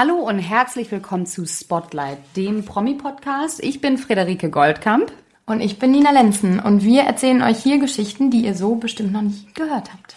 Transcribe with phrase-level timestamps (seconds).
[0.00, 3.60] Hallo und herzlich willkommen zu Spotlight, dem Promi-Podcast.
[3.64, 5.10] Ich bin Friederike Goldkamp.
[5.44, 9.12] Und ich bin Nina Lenzen und wir erzählen euch hier Geschichten, die ihr so bestimmt
[9.12, 10.14] noch nicht gehört habt.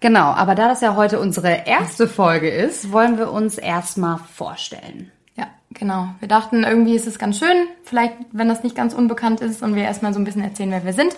[0.00, 5.10] Genau, aber da das ja heute unsere erste Folge ist, wollen wir uns erstmal vorstellen.
[5.36, 6.08] Ja, genau.
[6.20, 9.74] Wir dachten, irgendwie ist es ganz schön, vielleicht, wenn das nicht ganz unbekannt ist und
[9.74, 11.16] wir erstmal so ein bisschen erzählen, wer wir sind.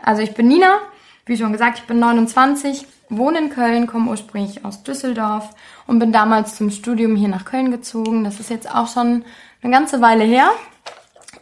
[0.00, 0.78] Also ich bin Nina,
[1.26, 5.50] wie schon gesagt, ich bin 29, wohne in Köln, komme ursprünglich aus Düsseldorf
[5.86, 8.24] und bin damals zum Studium hier nach Köln gezogen.
[8.24, 9.24] Das ist jetzt auch schon
[9.62, 10.50] eine ganze Weile her.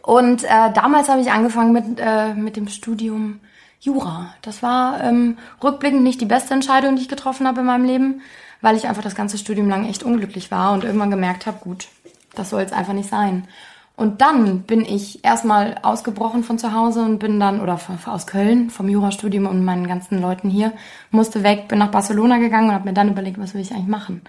[0.01, 3.39] Und äh, damals habe ich angefangen mit, äh, mit dem Studium
[3.79, 4.33] Jura.
[4.41, 8.21] Das war ähm, rückblickend nicht die beste Entscheidung, die ich getroffen habe in meinem Leben,
[8.61, 11.87] weil ich einfach das ganze Studium lang echt unglücklich war und irgendwann gemerkt habe, gut,
[12.33, 13.47] das soll jetzt einfach nicht sein.
[13.95, 18.71] Und dann bin ich erstmal ausgebrochen von zu Hause und bin dann, oder aus Köln,
[18.71, 20.73] vom Jurastudium und meinen ganzen Leuten hier,
[21.11, 23.87] musste weg, bin nach Barcelona gegangen und habe mir dann überlegt, was will ich eigentlich
[23.87, 24.21] machen.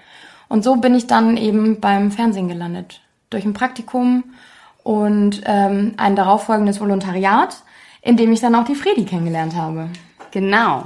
[0.48, 3.00] Und so bin ich dann eben beim Fernsehen gelandet.
[3.30, 4.24] Durch ein Praktikum
[4.82, 7.56] und ähm, ein darauffolgendes Volontariat,
[8.02, 9.88] in dem ich dann auch die Fredi kennengelernt habe.
[10.30, 10.84] Genau.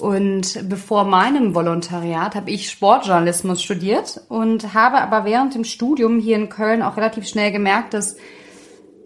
[0.00, 6.36] Und bevor meinem Volontariat habe ich Sportjournalismus studiert und habe aber während dem Studium hier
[6.36, 8.16] in Köln auch relativ schnell gemerkt, dass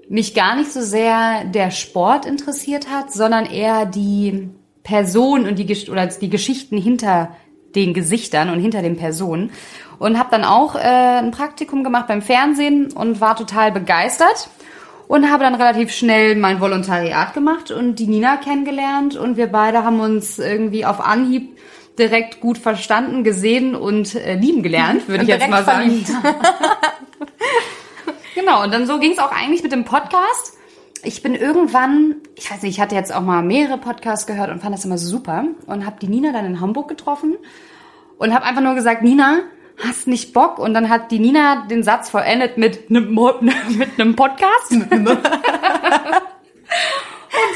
[0.08, 4.50] mich gar nicht so sehr der Sport interessiert hat, sondern eher die
[4.82, 7.30] Person und die oder die Geschichten hinter
[7.74, 9.50] den Gesichtern und hinter den Personen.
[9.98, 14.48] Und habe dann auch äh, ein Praktikum gemacht beim Fernsehen und war total begeistert
[15.08, 19.84] und habe dann relativ schnell mein Volontariat gemacht und die Nina kennengelernt und wir beide
[19.84, 21.56] haben uns irgendwie auf Anhieb
[21.98, 26.04] direkt gut verstanden, gesehen und äh, lieben gelernt, würde ich jetzt mal sagen.
[28.34, 30.58] genau, und dann so ging es auch eigentlich mit dem Podcast.
[31.02, 34.62] Ich bin irgendwann, ich weiß nicht, ich hatte jetzt auch mal mehrere Podcasts gehört und
[34.62, 37.36] fand das immer super und habe die Nina dann in Hamburg getroffen
[38.16, 39.40] und habe einfach nur gesagt, Nina,
[39.78, 40.58] hast nicht Bock?
[40.58, 43.14] Und dann hat die Nina den Satz vollendet mit einem
[43.76, 44.72] mit einem Podcast.
[44.72, 45.08] und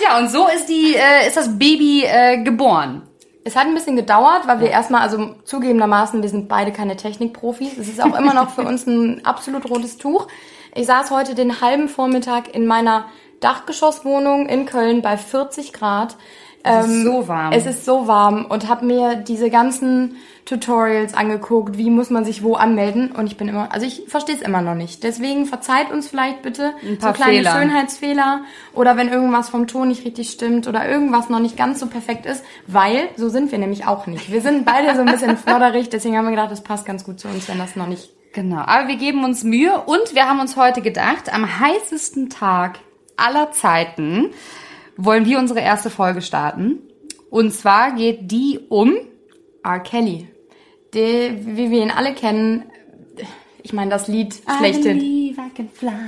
[0.02, 3.02] ja, und so ist die äh, ist das Baby äh, geboren.
[3.44, 7.78] Es hat ein bisschen gedauert, weil wir erstmal, also zugegebenermaßen, wir sind beide keine Technikprofis.
[7.78, 10.26] Es ist auch immer noch für uns ein absolut rotes Tuch.
[10.74, 13.06] Ich saß heute den halben Vormittag in meiner
[13.40, 16.16] Dachgeschosswohnung in Köln bei 40 Grad.
[16.62, 17.52] Es ist ähm, so warm.
[17.52, 20.16] Es ist so warm und habe mir diese ganzen
[20.48, 24.34] Tutorials angeguckt, wie muss man sich wo anmelden und ich bin immer, also ich verstehe
[24.34, 25.02] es immer noch nicht.
[25.02, 27.52] Deswegen verzeiht uns vielleicht bitte Ein paar so kleine Fehler.
[27.52, 28.40] Schönheitsfehler
[28.72, 32.24] oder wenn irgendwas vom Ton nicht richtig stimmt oder irgendwas noch nicht ganz so perfekt
[32.24, 34.32] ist, weil so sind wir nämlich auch nicht.
[34.32, 37.20] Wir sind beide so ein bisschen flodderig, deswegen haben wir gedacht, das passt ganz gut
[37.20, 40.40] zu uns, wenn das noch nicht Genau, aber wir geben uns Mühe und wir haben
[40.40, 42.78] uns heute gedacht, am heißesten Tag
[43.16, 44.30] aller Zeiten
[44.96, 46.78] wollen wir unsere erste Folge starten.
[47.30, 48.94] Und zwar geht die um
[49.62, 49.80] R.
[49.80, 50.28] Kelly
[50.94, 52.64] die, wie wir ihn alle kennen,
[53.62, 54.90] ich meine, das Lied schlechte.
[54.90, 55.18] I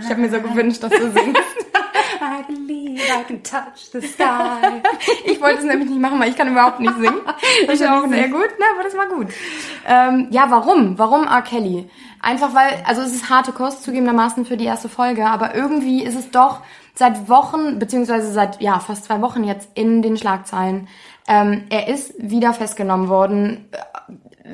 [0.02, 1.42] ich habe mir so gewünscht, dass du singst.
[2.20, 4.82] I believe I can touch the sky.
[5.24, 7.20] ich wollte es nämlich nicht machen, weil ich kann überhaupt nicht singen.
[7.66, 9.28] Das ist auch sehr gut, ne, aber das war gut.
[9.86, 10.98] Ähm, ja, warum?
[10.98, 11.42] Warum R.
[11.42, 11.88] Kelly?
[12.20, 16.16] Einfach weil, also es ist harte Kost zugegebenermaßen für die erste Folge, aber irgendwie ist
[16.16, 16.60] es doch
[16.94, 20.88] seit Wochen, beziehungsweise seit ja fast zwei Wochen jetzt in den Schlagzeilen.
[21.26, 23.68] Ähm, er ist wieder festgenommen worden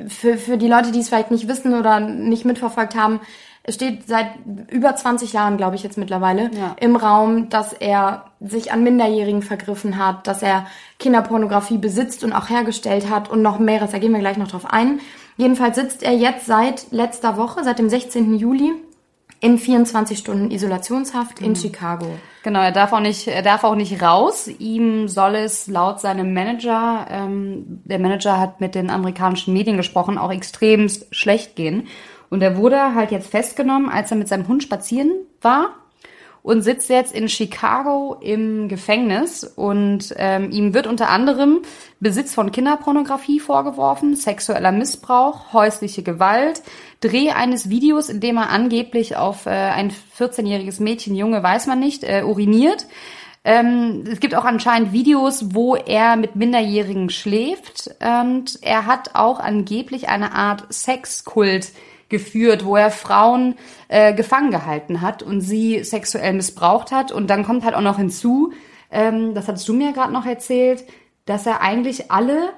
[0.08, 3.20] für, für die Leute, die es vielleicht nicht wissen oder nicht mitverfolgt haben,
[3.68, 4.28] es steht seit
[4.70, 6.76] über 20 Jahren, glaube ich jetzt mittlerweile, ja.
[6.80, 10.66] im Raum, dass er sich an Minderjährigen vergriffen hat, dass er
[11.00, 13.90] Kinderpornografie besitzt und auch hergestellt hat und noch mehres.
[13.90, 15.00] Da gehen wir gleich noch drauf ein.
[15.36, 18.36] Jedenfalls sitzt er jetzt seit letzter Woche, seit dem 16.
[18.36, 18.72] Juli,
[19.40, 21.46] in 24 Stunden Isolationshaft mhm.
[21.48, 22.06] in Chicago.
[22.42, 24.48] Genau, er darf auch nicht, er darf auch nicht raus.
[24.58, 30.16] Ihm soll es laut seinem Manager, ähm, der Manager hat mit den amerikanischen Medien gesprochen,
[30.16, 31.88] auch extremst schlecht gehen.
[32.30, 35.74] Und er wurde halt jetzt festgenommen, als er mit seinem Hund spazieren war
[36.46, 41.62] und sitzt jetzt in Chicago im Gefängnis und ähm, ihm wird unter anderem
[41.98, 46.62] Besitz von Kinderpornografie vorgeworfen, sexueller Missbrauch, häusliche Gewalt,
[47.00, 51.78] Dreh eines Videos, in dem er angeblich auf äh, ein 14-jähriges Mädchen, Junge, weiß man
[51.78, 52.86] nicht, äh, uriniert.
[53.44, 59.38] Ähm, es gibt auch anscheinend Videos, wo er mit Minderjährigen schläft und er hat auch
[59.38, 61.70] angeblich eine Art Sexkult
[62.08, 63.54] geführt, wo er Frauen
[63.88, 67.12] äh, gefangen gehalten hat und sie sexuell missbraucht hat.
[67.12, 68.52] Und dann kommt halt auch noch hinzu,
[68.90, 70.84] ähm, das hattest du mir gerade noch erzählt,
[71.24, 72.50] dass er eigentlich alle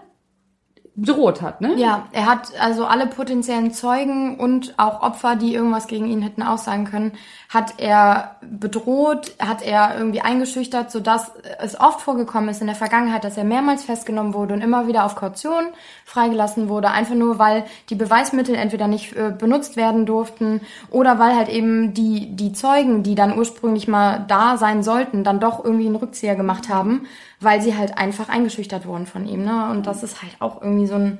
[1.01, 1.75] bedroht hat, ne?
[1.77, 6.43] Ja, er hat also alle potenziellen Zeugen und auch Opfer, die irgendwas gegen ihn hätten
[6.43, 7.13] aussagen können,
[7.49, 11.31] hat er bedroht, hat er irgendwie eingeschüchtert, sodass
[11.61, 15.05] es oft vorgekommen ist in der Vergangenheit, dass er mehrmals festgenommen wurde und immer wieder
[15.05, 15.69] auf Kaution
[16.05, 21.37] freigelassen wurde, einfach nur weil die Beweismittel entweder nicht äh, benutzt werden durften oder weil
[21.37, 25.87] halt eben die, die Zeugen, die dann ursprünglich mal da sein sollten, dann doch irgendwie
[25.87, 27.07] einen Rückzieher gemacht haben
[27.41, 29.45] weil sie halt einfach eingeschüchtert wurden von ihm.
[29.45, 29.71] Ne?
[29.71, 31.19] Und das ist halt auch irgendwie so ein,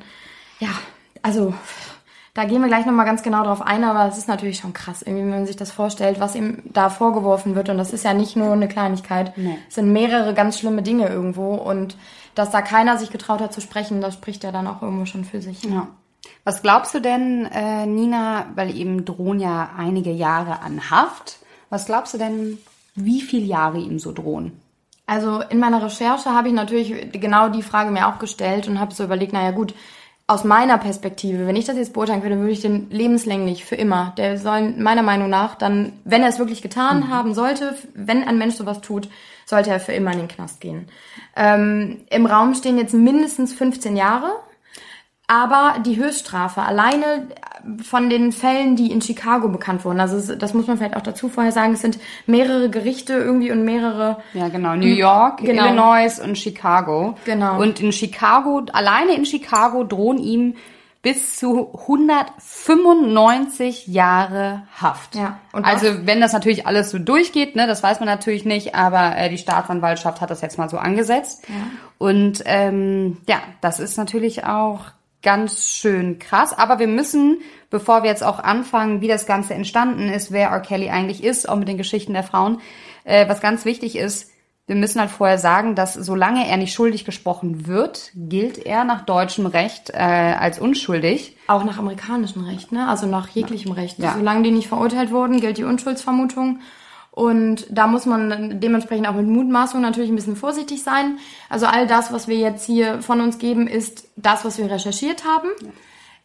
[0.59, 0.71] ja,
[1.23, 1.55] also
[2.35, 5.03] da gehen wir gleich nochmal ganz genau drauf ein, aber es ist natürlich schon krass,
[5.03, 7.69] irgendwie, wenn man sich das vorstellt, was ihm da vorgeworfen wird.
[7.69, 9.37] Und das ist ja nicht nur eine Kleinigkeit.
[9.37, 9.59] Nee.
[9.69, 11.55] Es sind mehrere ganz schlimme Dinge irgendwo.
[11.55, 11.97] Und
[12.37, 15.25] dass da keiner sich getraut hat zu sprechen, das spricht ja dann auch irgendwo schon
[15.25, 15.65] für sich.
[15.65, 15.89] Ja.
[16.45, 21.87] Was glaubst du denn, äh, Nina, weil ihm drohen ja einige Jahre an Haft, was
[21.87, 22.59] glaubst du denn,
[22.95, 24.61] wie viele Jahre ihm so drohen?
[25.09, 28.93] Also in meiner Recherche habe ich natürlich genau die Frage mir auch gestellt und habe
[28.93, 29.75] so überlegt, naja gut,
[30.27, 34.13] aus meiner Perspektive, wenn ich das jetzt beurteilen könnte, würde ich den lebenslänglich für immer.
[34.19, 37.09] Der soll meiner Meinung nach dann, wenn er es wirklich getan mhm.
[37.09, 39.09] haben sollte, wenn ein Mensch sowas tut,
[39.47, 40.89] sollte er für immer in den Knast gehen.
[41.35, 44.33] Ähm, Im Raum stehen jetzt mindestens 15 Jahre.
[45.27, 47.29] Aber die Höchststrafe alleine
[47.83, 51.29] von den Fällen, die in Chicago bekannt wurden, also das muss man vielleicht auch dazu
[51.29, 54.19] vorher sagen, es sind mehrere Gerichte irgendwie und mehrere.
[54.35, 54.75] Ja, genau.
[54.75, 55.67] New York, genau.
[55.67, 57.17] Illinois und Chicago.
[57.25, 57.61] Genau.
[57.61, 60.55] Und in Chicago, alleine in Chicago drohen ihm
[61.03, 65.15] bis zu 195 Jahre Haft.
[65.15, 65.39] Ja.
[65.53, 69.17] Und also wenn das natürlich alles so durchgeht, ne, das weiß man natürlich nicht, aber
[69.17, 71.45] äh, die Staatsanwaltschaft hat das jetzt mal so angesetzt.
[71.49, 71.55] Ja.
[71.99, 74.87] Und ähm, ja, das ist natürlich auch
[75.23, 76.57] ganz schön krass.
[76.57, 77.39] Aber wir müssen,
[77.71, 80.61] bevor wir jetzt auch anfangen, wie das Ganze entstanden ist, wer R.
[80.61, 82.61] Kelly eigentlich ist, auch mit den Geschichten der Frauen,
[83.05, 84.31] äh, was ganz wichtig ist,
[84.69, 89.07] wir müssen halt vorher sagen, dass solange er nicht schuldig gesprochen wird, gilt er nach
[89.07, 91.37] deutschem Recht äh, als unschuldig.
[91.47, 92.87] Auch nach amerikanischem Recht, ne?
[92.87, 93.99] Also nach jeglichem Recht.
[93.99, 94.15] Ja.
[94.15, 96.61] Solange die nicht verurteilt wurden, gilt die Unschuldsvermutung.
[97.19, 101.19] Und da muss man dementsprechend auch mit Mutmaßung natürlich ein bisschen vorsichtig sein.
[101.49, 105.25] Also all das, was wir jetzt hier von uns geben, ist das, was wir recherchiert
[105.25, 105.49] haben.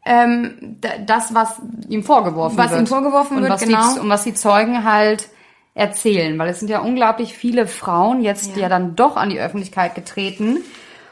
[0.06, 1.60] Ähm, das, was
[1.90, 2.82] ihm vorgeworfen was wird.
[2.82, 3.96] ihm vorgeworfen und wird, genau.
[3.96, 5.30] Die, und was die Zeugen halt
[5.74, 6.38] erzählen.
[6.38, 9.96] Weil es sind ja unglaublich viele Frauen jetzt ja, ja dann doch an die Öffentlichkeit
[9.96, 10.60] getreten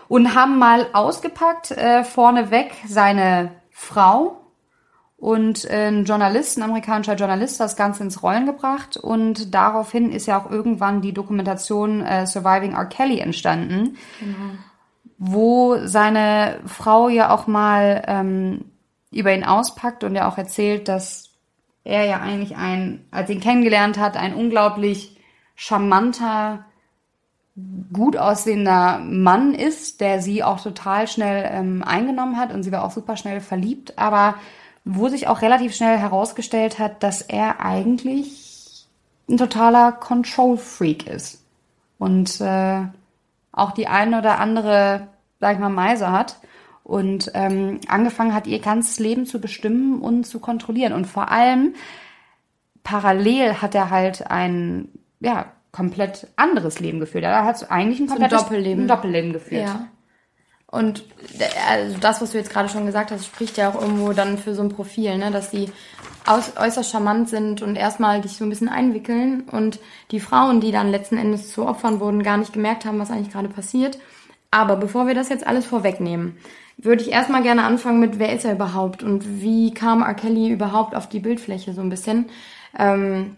[0.07, 4.40] und haben mal ausgepackt, äh, vorneweg seine Frau,
[5.21, 10.41] und ein Journalist, ein amerikanischer Journalist, das Ganze ins Rollen gebracht und daraufhin ist ja
[10.41, 12.87] auch irgendwann die Dokumentation äh, Surviving R.
[12.87, 14.57] Kelly entstanden, genau.
[15.19, 18.65] wo seine Frau ja auch mal ähm,
[19.11, 21.29] über ihn auspackt und ja auch erzählt, dass
[21.83, 25.19] er ja eigentlich ein, als ihn kennengelernt hat, ein unglaublich
[25.53, 26.65] charmanter,
[27.93, 32.83] gut aussehender Mann ist, der sie auch total schnell ähm, eingenommen hat und sie war
[32.83, 34.33] auch super schnell verliebt, aber
[34.83, 38.87] wo sich auch relativ schnell herausgestellt hat, dass er eigentlich
[39.29, 41.43] ein totaler Control-Freak ist.
[41.97, 42.81] Und äh,
[43.51, 45.07] auch die eine oder andere,
[45.39, 46.39] sag ich mal, Meise hat.
[46.83, 50.93] Und ähm, angefangen hat, ihr ganzes Leben zu bestimmen und zu kontrollieren.
[50.93, 51.75] Und vor allem
[52.83, 54.89] parallel hat er halt ein,
[55.19, 57.23] ja, komplett anderes Leben geführt.
[57.23, 58.83] Er hat eigentlich ein komplettes ein Doppelleben.
[58.83, 59.67] Ein Doppelleben geführt.
[59.67, 59.87] Ja.
[60.71, 61.03] Und
[61.69, 64.55] also das, was du jetzt gerade schon gesagt hast, spricht ja auch irgendwo dann für
[64.55, 65.29] so ein Profil, ne?
[65.29, 65.69] dass die
[66.25, 69.79] aus, äußerst charmant sind und erstmal dich so ein bisschen einwickeln und
[70.11, 73.33] die Frauen, die dann letzten Endes zu Opfern wurden, gar nicht gemerkt haben, was eigentlich
[73.33, 73.99] gerade passiert.
[74.49, 76.37] Aber bevor wir das jetzt alles vorwegnehmen,
[76.77, 80.13] würde ich erstmal gerne anfangen mit, wer ist er überhaupt und wie kam R.
[80.13, 82.29] Kelly überhaupt auf die Bildfläche so ein bisschen.
[82.79, 83.35] Ähm,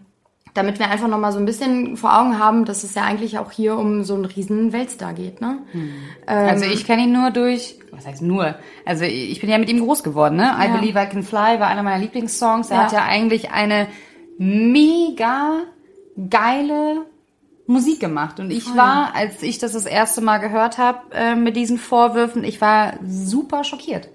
[0.54, 3.50] damit wir einfach nochmal so ein bisschen vor Augen haben, dass es ja eigentlich auch
[3.50, 5.40] hier um so einen riesen Weltstar geht.
[5.40, 5.58] Ne?
[5.72, 5.90] Hm.
[6.28, 8.54] Ähm, also ich kenne ihn nur durch, was heißt nur,
[8.86, 10.36] also ich bin ja mit ihm groß geworden.
[10.36, 10.54] Ne?
[10.56, 10.76] I ja.
[10.76, 12.70] Believe I Can Fly war einer meiner Lieblingssongs.
[12.70, 12.82] Er ja.
[12.84, 13.88] hat ja eigentlich eine
[14.38, 15.62] mega
[16.30, 17.04] geile
[17.66, 18.38] Musik gemacht.
[18.38, 22.44] Und ich war, als ich das das erste Mal gehört habe äh, mit diesen Vorwürfen,
[22.44, 24.08] ich war super schockiert.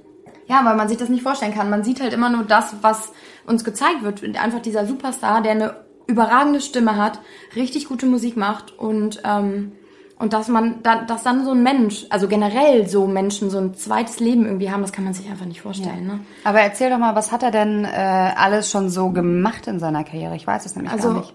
[0.47, 1.69] Ja, weil man sich das nicht vorstellen kann.
[1.69, 3.11] Man sieht halt immer nur das, was
[3.45, 4.23] uns gezeigt wird.
[4.37, 7.19] Einfach dieser Superstar, der eine überragende Stimme hat,
[7.55, 9.73] richtig gute Musik macht und ähm,
[10.19, 13.73] und dass man da, dass dann so ein Mensch, also generell so Menschen so ein
[13.75, 16.07] zweites Leben irgendwie haben, das kann man sich einfach nicht vorstellen.
[16.07, 16.13] Ja.
[16.15, 16.19] Ne?
[16.43, 20.03] Aber erzähl doch mal, was hat er denn äh, alles schon so gemacht in seiner
[20.03, 20.35] Karriere?
[20.35, 21.33] Ich weiß es nämlich also, gar nicht.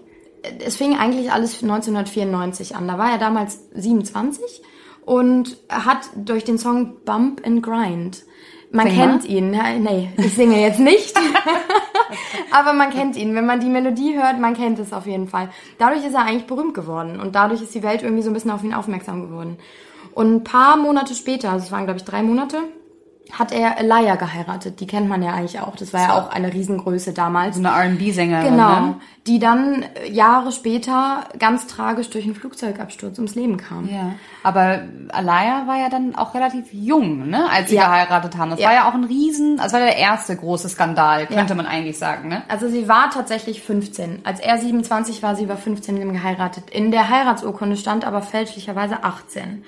[0.63, 2.87] Es fing eigentlich alles 1994 an.
[2.87, 4.61] Da war er damals 27
[5.03, 8.23] und hat durch den Song Bump and Grind
[8.75, 9.29] man Sing kennt mal.
[9.31, 9.51] ihn.
[9.83, 11.15] Nee, ich singe jetzt nicht.
[12.51, 13.33] Aber man kennt ihn.
[13.33, 15.49] Wenn man die Melodie hört, man kennt es auf jeden Fall.
[15.77, 17.19] Dadurch ist er eigentlich berühmt geworden.
[17.19, 19.57] Und dadurch ist die Welt irgendwie so ein bisschen auf ihn aufmerksam geworden.
[20.13, 22.57] Und ein paar Monate später, also es waren glaube ich drei Monate,
[23.31, 24.79] hat er Elia geheiratet.
[24.79, 25.75] Die kennt man ja eigentlich auch.
[25.75, 27.57] Das war ja auch eine Riesengröße damals.
[27.57, 28.51] So eine R&B-Sängerin.
[28.51, 28.79] Genau.
[28.81, 28.95] Ne?
[29.27, 33.89] Die dann äh, Jahre später ganz tragisch durch einen Flugzeugabsturz ums Leben kam.
[33.89, 34.11] Ja.
[34.43, 37.85] Aber Alaya war ja dann auch relativ jung, ne, als sie Ja.
[37.87, 38.51] geheiratet haben.
[38.51, 38.67] Das Ja.
[38.67, 42.29] war ja auch ein Riesen, das war der erste große Skandal, könnte man eigentlich sagen,
[42.29, 42.43] ne?
[42.47, 44.21] Also sie war tatsächlich 15.
[44.23, 46.69] Als er 27 war, sie war 15 und geheiratet.
[46.69, 49.63] In der Heiratsurkunde stand aber fälschlicherweise 18.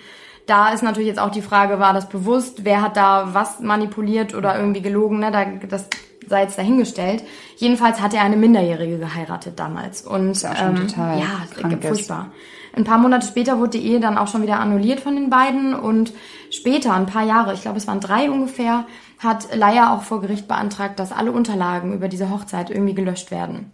[0.47, 2.65] Da ist natürlich jetzt auch die Frage, war das bewusst?
[2.65, 5.19] Wer hat da was manipuliert oder irgendwie gelogen?
[5.19, 5.31] Ne?
[5.31, 5.87] Da, das
[6.27, 7.23] sei jetzt dahingestellt.
[7.57, 10.01] Jedenfalls hat er eine Minderjährige geheiratet damals.
[10.01, 12.31] Und total ja, furchtbar.
[12.75, 15.73] Ein paar Monate später wurde die Ehe dann auch schon wieder annulliert von den beiden
[15.73, 16.13] und
[16.51, 18.85] später, ein paar Jahre, ich glaube es waren drei ungefähr,
[19.17, 23.71] hat Leia auch vor Gericht beantragt, dass alle Unterlagen über diese Hochzeit irgendwie gelöscht werden.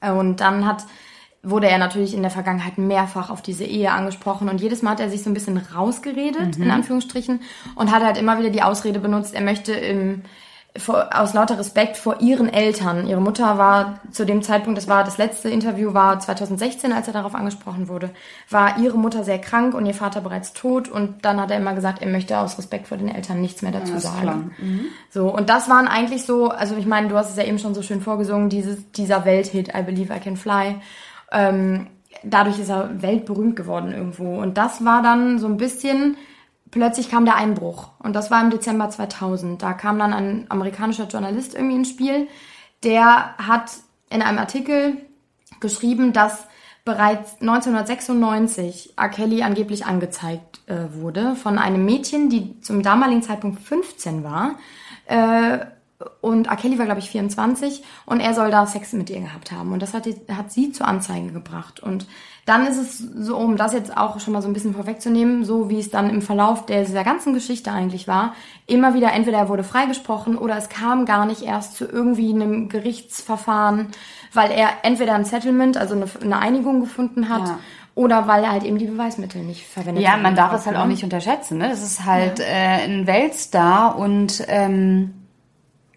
[0.00, 0.84] Und dann hat,
[1.42, 5.00] wurde er natürlich in der Vergangenheit mehrfach auf diese Ehe angesprochen und jedes Mal hat
[5.00, 7.40] er sich so ein bisschen rausgeredet, in Anführungsstrichen,
[7.76, 10.22] und hat halt immer wieder die Ausrede benutzt, er möchte im,
[10.76, 13.06] vor, aus lauter Respekt vor ihren Eltern.
[13.06, 17.12] Ihre Mutter war zu dem Zeitpunkt, das war das letzte Interview war 2016, als er
[17.12, 18.10] darauf angesprochen wurde,
[18.50, 21.74] war ihre Mutter sehr krank und ihr Vater bereits tot und dann hat er immer
[21.74, 24.20] gesagt, er möchte aus Respekt vor den Eltern nichts mehr dazu ist sagen.
[24.20, 24.40] klar.
[25.10, 27.74] So, und das waren eigentlich so, also ich meine, du hast es ja eben schon
[27.74, 30.76] so schön vorgesungen, dieses, dieser Welthit, I Believe I Can Fly.
[31.32, 31.88] Ähm,
[32.22, 34.40] dadurch ist er weltberühmt geworden irgendwo.
[34.40, 36.16] Und das war dann so ein bisschen,
[36.70, 37.90] plötzlich kam der Einbruch.
[37.98, 39.62] Und das war im Dezember 2000.
[39.62, 42.28] Da kam dann ein amerikanischer Journalist irgendwie ins Spiel,
[42.84, 43.72] der hat
[44.10, 44.96] in einem Artikel
[45.60, 46.46] geschrieben, dass
[46.84, 49.08] bereits 1996 R.
[49.10, 54.56] Kelly angeblich angezeigt äh, wurde von einem Mädchen, die zum damaligen Zeitpunkt 15 war.
[55.06, 55.66] Äh,
[56.20, 56.56] und R.
[56.56, 59.72] Kelly war, glaube ich, 24 und er soll da Sex mit ihr gehabt haben.
[59.72, 61.80] Und das hat, die, hat sie zur Anzeige gebracht.
[61.80, 62.06] Und
[62.46, 65.68] dann ist es so, um das jetzt auch schon mal so ein bisschen vorwegzunehmen, so
[65.70, 68.34] wie es dann im Verlauf der, dieser ganzen Geschichte eigentlich war,
[68.66, 72.68] immer wieder entweder er wurde freigesprochen oder es kam gar nicht erst zu irgendwie einem
[72.68, 73.88] Gerichtsverfahren,
[74.32, 77.58] weil er entweder ein Settlement, also eine, eine Einigung gefunden hat, Ja.
[77.96, 80.22] oder weil er halt eben die Beweismittel nicht verwendet Ja, hat.
[80.22, 81.58] man darf es halt auch nicht unterschätzen.
[81.58, 81.68] Ne?
[81.68, 85.12] Das ist halt äh, ein Weltstar und ähm,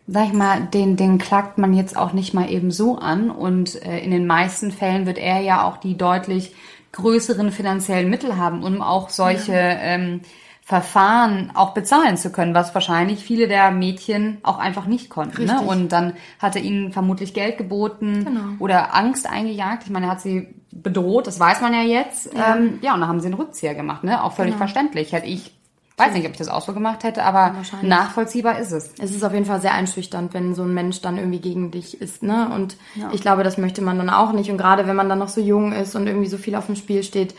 [0.08, 3.30] sag ich mal, den, den klagt man jetzt auch nicht mal eben so an.
[3.30, 6.54] Und äh, in den meisten Fällen wird er ja auch die deutlich
[6.92, 10.22] größeren finanziellen Mittel haben, um auch solche ähm,
[10.64, 15.46] Verfahren auch bezahlen zu können, was wahrscheinlich viele der Mädchen auch einfach nicht konnten.
[15.46, 15.60] Ne?
[15.60, 18.42] Und dann hat er ihnen vermutlich Geld geboten Genau.
[18.60, 19.84] oder Angst eingejagt.
[19.84, 22.34] Ich meine, er hat sie bedroht, das weiß man ja jetzt.
[22.34, 24.24] Ja, ähm, ja und dann haben sie einen Rückzieher gemacht, ne?
[24.24, 25.12] Auch völlig verständlich.
[25.12, 25.54] Hätte ich,
[26.02, 28.92] weiß nicht, ob ich das auch so gemacht hätte, aber nachvollziehbar ist es.
[29.00, 32.02] Es ist auf jeden Fall sehr einschüchternd, wenn so ein Mensch dann irgendwie gegen dich
[32.02, 32.50] ist, ne?
[32.54, 32.78] Und
[33.12, 34.50] ich glaube, das möchte man dann auch nicht.
[34.50, 36.76] Und gerade wenn man dann noch so jung ist und irgendwie so viel auf dem
[36.76, 37.36] Spiel steht,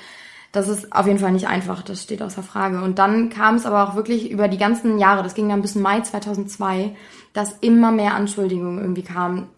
[0.53, 1.83] das ist auf jeden Fall nicht einfach.
[1.83, 2.83] Das steht außer Frage.
[2.83, 5.75] Und dann kam es aber auch wirklich über die ganzen Jahre, das ging dann bis
[5.75, 6.95] Mai 2002,
[7.33, 9.49] dass immer mehr Anschuldigungen irgendwie kamen.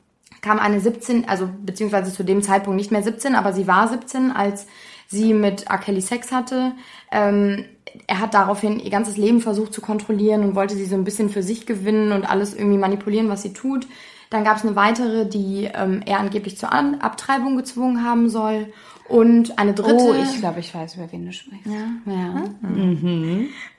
[0.41, 4.31] Kam eine 17, also beziehungsweise zu dem Zeitpunkt nicht mehr 17, aber sie war 17,
[4.31, 4.67] als
[5.09, 5.79] sie mit R.
[5.79, 6.73] Kelly Sex hatte.
[7.11, 7.65] Ähm,
[8.07, 11.31] er hat daraufhin ihr ganzes Leben versucht zu kontrollieren und wollte sie so ein bisschen
[11.31, 13.87] für sich gewinnen und alles irgendwie manipulieren, was sie tut.
[14.31, 18.73] Dann gab es eine weitere, die ähm, er angeblich zur An Abtreibung gezwungen haben soll.
[19.09, 20.03] Und eine dritte.
[20.03, 21.67] Oh, ich glaube, ich weiß, über wen du sprichst.
[21.67, 22.13] Ja.
[22.13, 22.45] ja.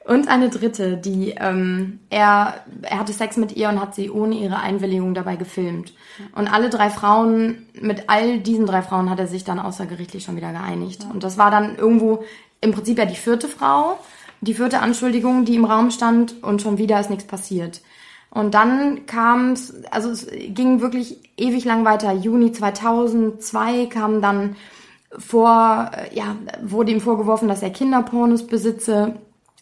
[0.08, 4.36] Und eine dritte, die ähm, er, er hatte Sex mit ihr und hat sie ohne
[4.36, 5.94] ihre Einwilligung dabei gefilmt.
[6.36, 10.36] Und alle drei Frauen, mit all diesen drei Frauen hat er sich dann außergerichtlich schon
[10.36, 11.08] wieder geeinigt.
[11.12, 12.24] Und das war dann irgendwo
[12.62, 13.98] im Prinzip ja die vierte Frau,
[14.42, 17.82] die vierte Anschuldigung, die im Raum stand und schon wieder ist nichts passiert.
[18.30, 22.12] Und dann kam es, also es ging wirklich ewig lang weiter.
[22.12, 24.56] Juni 2002 kam dann
[25.20, 29.16] vor, äh, ja, wurde ihm vorgeworfen, dass er Kinderpornos besitze,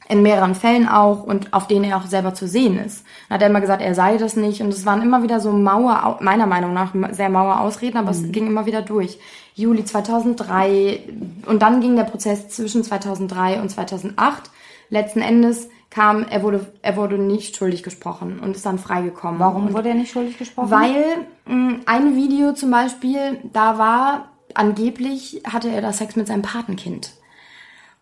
[0.10, 3.06] in mehreren Fällen auch und auf denen er auch selber zu sehen ist.
[3.30, 5.52] Dann hat er immer gesagt, er sei das nicht und es waren immer wieder so
[5.52, 9.20] Mauer, meiner Meinung nach sehr Mauer Ausreden, aber es ging immer wieder durch.
[9.56, 11.00] Juli 2003
[11.46, 14.50] und dann ging der Prozess zwischen 2003 und 2008.
[14.90, 19.40] Letzten Endes kam, er wurde, er wurde nicht schuldig gesprochen und ist dann freigekommen.
[19.40, 20.72] Warum und wurde er nicht schuldig gesprochen?
[20.72, 26.42] weil mh, ein Video zum Beispiel, da war angeblich, hatte er da Sex mit seinem
[26.42, 27.14] Patenkind.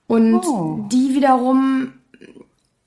[0.07, 0.85] Und Oh.
[0.91, 1.93] die wiederum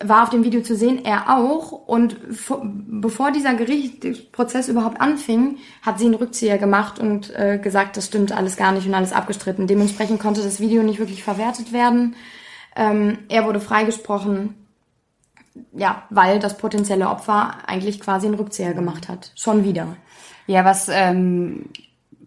[0.02, 1.72] war auf dem Video zu sehen, er auch.
[1.72, 7.96] Und vor, bevor dieser Gerichtsprozess überhaupt anfing, hat sie einen Rückzieher gemacht und äh, gesagt,
[7.96, 9.66] das stimmt alles gar nicht und alles abgestritten.
[9.66, 12.16] Dementsprechend konnte das Video nicht wirklich verwertet werden.
[12.76, 14.54] Ähm, er wurde freigesprochen,
[15.72, 19.30] ja, weil das potenzielle Opfer eigentlich quasi einen Rückzieher gemacht hat.
[19.36, 19.96] Schon wieder.
[20.46, 21.66] Ja, was ähm,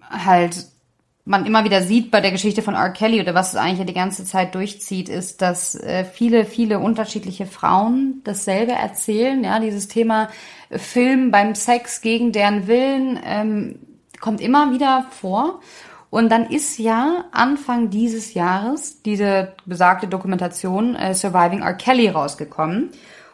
[0.09, 0.65] halt
[1.27, 2.89] man immer wieder sieht bei der Geschichte von R.
[2.89, 7.45] Kelly oder was es eigentlich die ganze Zeit durchzieht, ist, dass äh, viele, viele unterschiedliche
[7.45, 9.43] Frauen dasselbe erzählen.
[9.43, 10.29] Ja, dieses Thema
[10.71, 13.79] Film beim Sex gegen deren Willen ähm,
[14.21, 15.59] kommt immer wieder vor.
[16.09, 21.73] Und dann ist ja Anfang dieses Jahres diese besagte Dokumentation äh, Surviving R.
[21.73, 22.91] Kelly rausgekommen.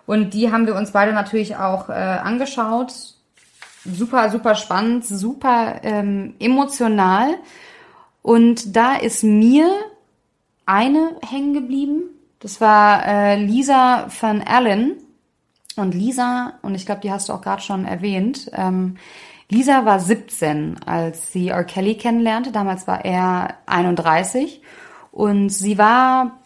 [0.07, 2.91] Und die haben wir uns beide natürlich auch äh, angeschaut.
[3.85, 7.35] Super, super spannend, super ähm, emotional.
[8.23, 9.69] Und da ist mir
[10.65, 12.03] eine hängen geblieben.
[12.39, 14.95] Das war äh, Lisa van Allen.
[15.75, 18.97] Und Lisa, und ich glaube, die hast du auch gerade schon erwähnt, ähm,
[19.49, 21.63] Lisa war 17, als sie R.
[21.63, 22.51] Kelly kennenlernte.
[22.51, 24.61] Damals war er 31.
[25.11, 26.39] Und sie war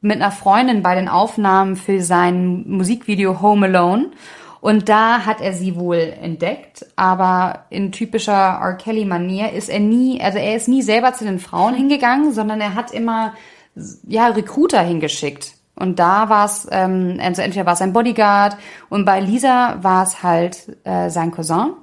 [0.00, 4.10] mit einer Freundin bei den Aufnahmen für sein Musikvideo Home Alone.
[4.60, 8.74] Und da hat er sie wohl entdeckt, aber in typischer R.
[8.74, 12.74] Kelly-Manier ist er nie, also er ist nie selber zu den Frauen hingegangen, sondern er
[12.74, 13.34] hat immer
[14.06, 15.54] ja Recruiter hingeschickt.
[15.76, 18.56] Und da war es, ähm, also entweder war es sein Bodyguard
[18.88, 21.74] und bei Lisa war es halt äh, sein Cousin.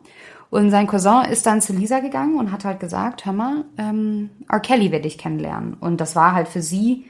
[0.49, 4.29] Und sein Cousin ist dann zu Lisa gegangen und hat halt gesagt, hör mal, ähm,
[4.49, 4.59] R.
[4.59, 5.73] Kelly will dich kennenlernen.
[5.75, 7.05] Und das war halt für sie,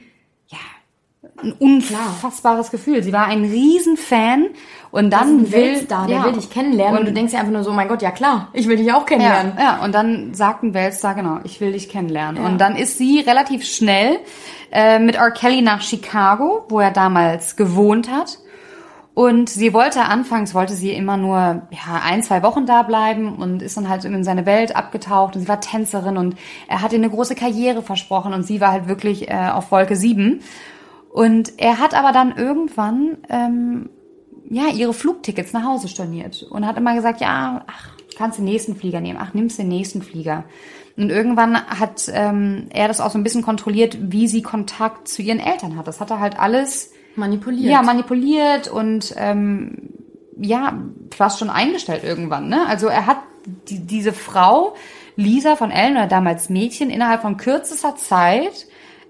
[1.42, 3.02] ein unfassbares Gefühl.
[3.02, 4.46] Sie war ein Riesenfan
[4.90, 7.64] und dann will da, der will dich kennenlernen und, und, du denkst dir einfach nur
[7.64, 9.52] so, mein Gott, ja klar, ich will dich auch kennenlernen.
[9.56, 12.42] Ja, ja und dann sagt ein Weltstar, genau, ich will dich kennenlernen.
[12.42, 12.48] Ja.
[12.48, 14.18] Und dann ist sie relativ schnell
[14.72, 15.30] äh, mit R.
[15.30, 18.38] Kelly nach Chicago, wo er damals gewohnt hat.
[19.16, 23.62] Und sie wollte anfangs, wollte sie immer nur ja, ein, zwei Wochen da bleiben und
[23.62, 26.36] ist dann halt in seine Welt abgetaucht und sie war Tänzerin und
[26.68, 29.96] er hat ihr eine große Karriere versprochen und sie war halt wirklich äh, auf Wolke
[29.96, 30.42] sieben.
[31.16, 33.88] Und er hat aber dann irgendwann ähm,
[34.50, 38.76] ja ihre Flugtickets nach Hause storniert und hat immer gesagt, ja, ach, kannst den nächsten
[38.76, 40.44] Flieger nehmen, ach, nimmst den nächsten Flieger.
[40.94, 45.22] Und irgendwann hat ähm, er das auch so ein bisschen kontrolliert, wie sie Kontakt zu
[45.22, 45.86] ihren Eltern hat.
[45.86, 47.72] Das hat er halt alles manipuliert.
[47.72, 49.88] Ja, manipuliert und ähm,
[50.38, 50.82] ja,
[51.16, 52.50] fast schon eingestellt irgendwann.
[52.50, 52.66] Ne?
[52.68, 53.20] Also er hat
[53.70, 54.74] die, diese Frau,
[55.16, 58.66] Lisa von Ellen oder damals Mädchen, innerhalb von kürzester Zeit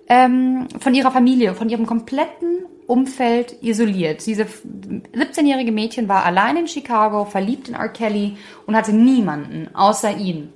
[0.09, 4.25] ähm, von ihrer Familie, von ihrem kompletten Umfeld isoliert.
[4.27, 7.89] Diese 17-jährige Mädchen war allein in Chicago, verliebt in R.
[7.89, 10.53] Kelly und hatte niemanden außer ihn.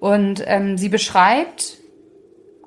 [0.00, 1.78] Und ähm, sie beschreibt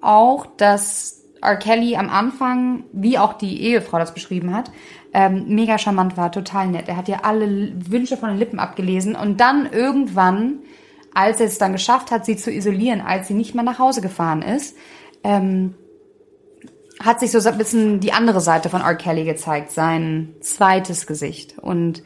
[0.02, 1.56] auch, dass R.
[1.56, 4.72] Kelly am Anfang, wie auch die Ehefrau das beschrieben hat,
[5.14, 6.88] ähm, mega charmant war, total nett.
[6.88, 10.60] Er hat ihr alle Wünsche von den Lippen abgelesen und dann irgendwann,
[11.14, 14.02] als er es dann geschafft hat, sie zu isolieren, als sie nicht mehr nach Hause
[14.02, 14.78] gefahren ist,
[15.24, 15.74] ähm,
[17.04, 18.96] hat sich so ein bisschen die andere Seite von R.
[18.96, 21.58] Kelly gezeigt, sein zweites Gesicht.
[21.60, 22.04] Und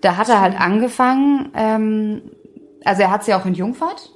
[0.00, 2.22] da hat er halt angefangen, ähm,
[2.84, 4.12] also er hat sie auch entjungfert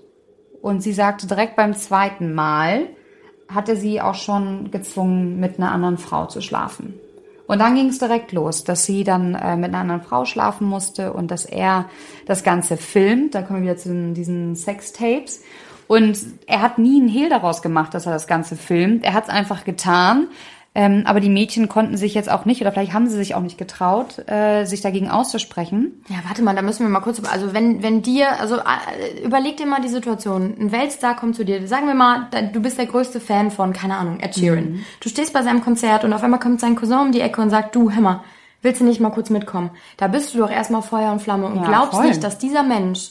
[0.60, 2.88] und sie sagte direkt beim zweiten Mal,
[3.48, 6.94] hatte sie auch schon gezwungen, mit einer anderen Frau zu schlafen.
[7.46, 10.66] Und dann ging es direkt los, dass sie dann äh, mit einer anderen Frau schlafen
[10.66, 11.90] musste und dass er
[12.24, 13.34] das Ganze filmt.
[13.34, 15.42] Da kommen wir wieder zu diesen Sextapes.
[15.92, 19.04] Und er hat nie einen Hehl daraus gemacht, dass er das Ganze filmt.
[19.04, 20.28] Er hat es einfach getan.
[20.74, 23.42] Ähm, aber die Mädchen konnten sich jetzt auch nicht, oder vielleicht haben sie sich auch
[23.42, 26.02] nicht getraut, äh, sich dagegen auszusprechen.
[26.08, 29.58] Ja, warte mal, da müssen wir mal kurz, also wenn, wenn dir, also äh, überleg
[29.58, 30.54] dir mal die Situation.
[30.58, 33.98] Ein Weltstar kommt zu dir, sagen wir mal, du bist der größte Fan von, keine
[33.98, 34.72] Ahnung, Ed Sheeran.
[34.72, 34.84] Mhm.
[35.00, 37.50] Du stehst bei seinem Konzert und auf einmal kommt sein Cousin um die Ecke und
[37.50, 38.24] sagt, du, Hämmer,
[38.62, 39.72] willst du nicht mal kurz mitkommen?
[39.98, 42.08] Da bist du doch erstmal Feuer und Flamme und ja, glaubst voll.
[42.08, 43.10] nicht, dass dieser Mensch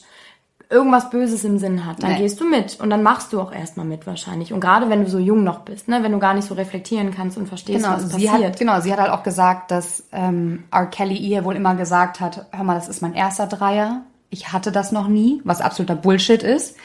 [0.72, 2.20] irgendwas Böses im Sinn hat, dann nee.
[2.20, 4.54] gehst du mit und dann machst du auch erstmal mit wahrscheinlich.
[4.54, 7.12] Und gerade wenn du so jung noch bist, ne, wenn du gar nicht so reflektieren
[7.14, 8.52] kannst und verstehst, genau, was sie passiert.
[8.52, 10.86] Hat, genau, sie hat halt auch gesagt, dass ähm, R.
[10.86, 14.72] Kelly ihr wohl immer gesagt hat, hör mal, das ist mein erster Dreier, ich hatte
[14.72, 16.78] das noch nie, was absoluter Bullshit ist.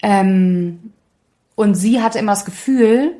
[0.00, 0.92] Ähm,
[1.56, 3.16] und sie hatte immer das Gefühl,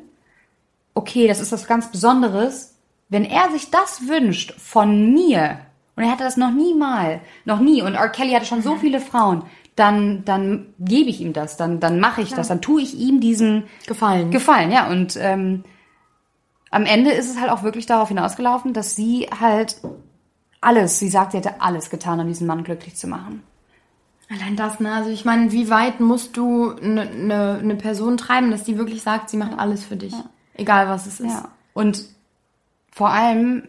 [0.93, 2.75] okay, das ist was ganz Besonderes,
[3.09, 5.59] wenn er sich das wünscht von mir,
[5.97, 7.81] und er hatte das noch nie mal, noch nie.
[7.81, 8.09] Und R.
[8.09, 9.43] Kelly hatte schon so viele Frauen
[9.75, 12.37] dann, dann gebe ich ihm das, dann, dann mache ich ja.
[12.37, 14.31] das, dann tue ich ihm diesen Gefallen.
[14.31, 14.89] Gefallen, ja.
[14.89, 15.63] Und ähm,
[16.71, 19.77] am Ende ist es halt auch wirklich darauf hinausgelaufen, dass sie halt
[20.61, 23.43] alles, sie sagt, sie hätte alles getan, um diesen Mann glücklich zu machen.
[24.29, 24.91] Allein das, ne?
[24.91, 29.03] Also ich meine, wie weit musst du eine ne, ne Person treiben, dass die wirklich
[29.03, 30.13] sagt, sie macht alles für dich.
[30.13, 30.25] Ja.
[30.55, 31.31] Egal was es ist.
[31.31, 31.49] Ja.
[31.73, 32.05] Und
[32.91, 33.67] vor allem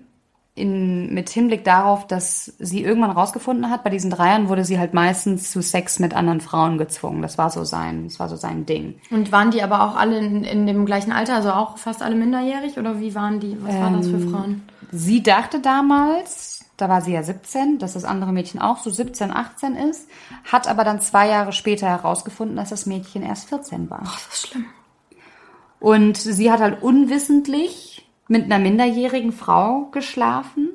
[0.56, 4.94] in, mit Hinblick darauf, dass sie irgendwann rausgefunden hat, bei diesen Dreiern wurde sie halt
[4.94, 7.20] meistens zu Sex mit anderen Frauen gezwungen.
[7.20, 8.98] Das war so sein, das war so sein Ding.
[9.10, 12.14] Und waren die aber auch alle in, in dem gleichen Alter, also auch fast alle
[12.14, 13.56] minderjährig oder wie waren die?
[13.62, 14.62] Was ähm, waren das für ähm, Frauen?
[14.92, 19.30] Sie dachte damals, da war sie ja 17, dass das andere Mädchen auch so 17,
[19.30, 20.08] 18 ist,
[20.50, 24.04] hat aber dann zwei Jahre später herausgefunden, dass das Mädchen erst 14 war.
[24.04, 24.64] Ach, das ist schlimm.
[25.80, 30.70] Und sie hat halt unwissentlich mit einer minderjährigen Frau geschlafen.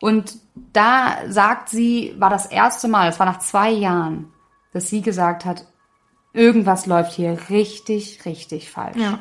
[0.00, 0.36] Und
[0.72, 4.32] da sagt sie, war das erste Mal, das war nach zwei Jahren,
[4.72, 5.66] dass sie gesagt hat,
[6.32, 8.96] irgendwas läuft hier richtig, richtig falsch.
[8.96, 9.20] Ja.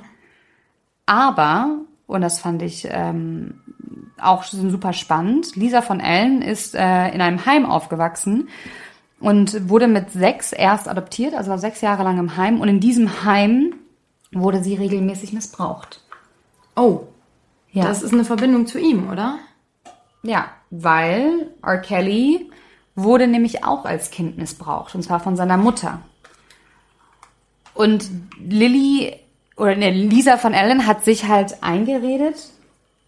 [1.06, 3.62] Aber, und das fand ich ähm,
[4.20, 8.50] auch super spannend, Lisa von Ellen ist äh, in einem Heim aufgewachsen
[9.20, 12.60] und wurde mit sechs erst adoptiert, also war sechs Jahre lang im Heim.
[12.60, 13.76] Und in diesem Heim
[14.32, 16.02] wurde sie regelmäßig missbraucht.
[16.76, 17.02] Oh.
[17.72, 17.86] Ja.
[17.86, 19.38] Das ist eine Verbindung zu ihm, oder?
[20.24, 21.78] Ja, weil R.
[21.80, 22.50] Kelly
[22.96, 26.02] wurde nämlich auch als Kind missbraucht, und zwar von seiner Mutter.
[27.74, 29.16] Und Lilly
[29.56, 32.36] oder ne, Lisa von Ellen hat sich halt eingeredet,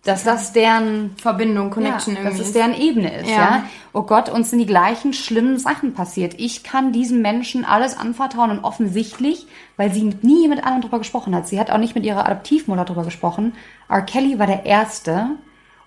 [0.04, 2.38] dass das deren Verbindung, Connection ja, irgendwie.
[2.38, 3.38] dass es deren Ebene ist, ja.
[3.38, 3.64] Ja.
[3.94, 6.36] Oh Gott, uns sind die gleichen schlimmen Sachen passiert.
[6.38, 11.34] Ich kann diesem Menschen alles anvertrauen und offensichtlich, weil sie nie mit anderen drüber gesprochen
[11.34, 11.48] hat.
[11.48, 13.54] Sie hat auch nicht mit ihrer Adoptivmutter drüber gesprochen.
[13.88, 14.02] R.
[14.02, 15.30] Kelly war der Erste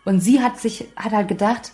[0.06, 1.72] und sie hat sich, hat halt gedacht,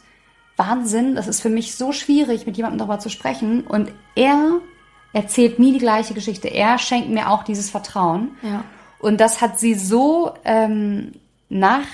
[0.56, 3.62] Wahnsinn, das ist für mich so schwierig, mit jemandem darüber zu sprechen.
[3.62, 4.60] Und er
[5.12, 6.48] erzählt nie die gleiche Geschichte.
[6.48, 8.36] Er schenkt mir auch dieses Vertrauen.
[8.42, 8.64] Ja.
[8.98, 11.12] Und das hat sie so ähm,
[11.48, 11.86] nach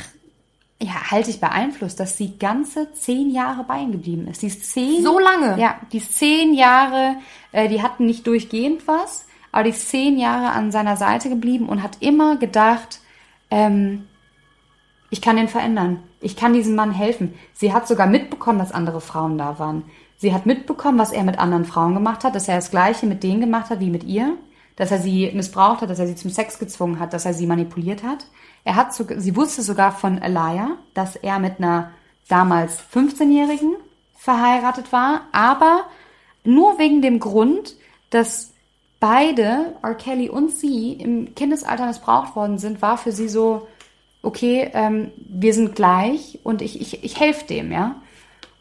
[0.80, 4.42] ja, haltig beeinflusst, dass sie ganze zehn Jahre bei ihm geblieben ist.
[4.42, 5.02] Die ist zehn.
[5.02, 5.60] So lange?
[5.60, 7.16] Ja, die ist zehn Jahre,
[7.50, 11.68] äh, die hatten nicht durchgehend was, aber die ist zehn Jahre an seiner Seite geblieben
[11.68, 13.00] und hat immer gedacht,
[13.50, 14.06] ähm,
[15.10, 16.02] ich kann den verändern.
[16.20, 17.34] Ich kann diesem Mann helfen.
[17.54, 19.84] Sie hat sogar mitbekommen, dass andere Frauen da waren.
[20.16, 23.22] Sie hat mitbekommen, was er mit anderen Frauen gemacht hat, dass er das Gleiche mit
[23.22, 24.36] denen gemacht hat wie mit ihr,
[24.76, 27.46] dass er sie missbraucht hat, dass er sie zum Sex gezwungen hat, dass er sie
[27.46, 28.26] manipuliert hat.
[28.68, 31.90] Er hat so, sie wusste sogar von Alaya, dass er mit einer
[32.28, 33.76] damals 15-Jährigen
[34.14, 35.85] verheiratet war, aber
[36.44, 37.76] nur wegen dem Grund,
[38.11, 38.52] dass
[39.00, 39.94] beide, R.
[39.94, 43.66] Kelly und sie, im Kindesalter missbraucht worden sind, war für sie so,
[44.20, 47.94] okay, ähm, wir sind gleich und ich, ich, ich helfe dem, ja.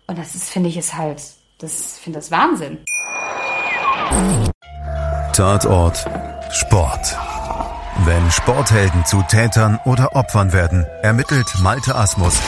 [0.08, 1.22] Und das ist, finde ich, ist halt,
[1.58, 2.78] das finde das Wahnsinn.
[5.34, 6.06] Tatort
[6.50, 7.17] Sport.
[8.08, 12.39] Wenn Sporthelden zu Tätern oder Opfern werden, ermittelt Malte Asmus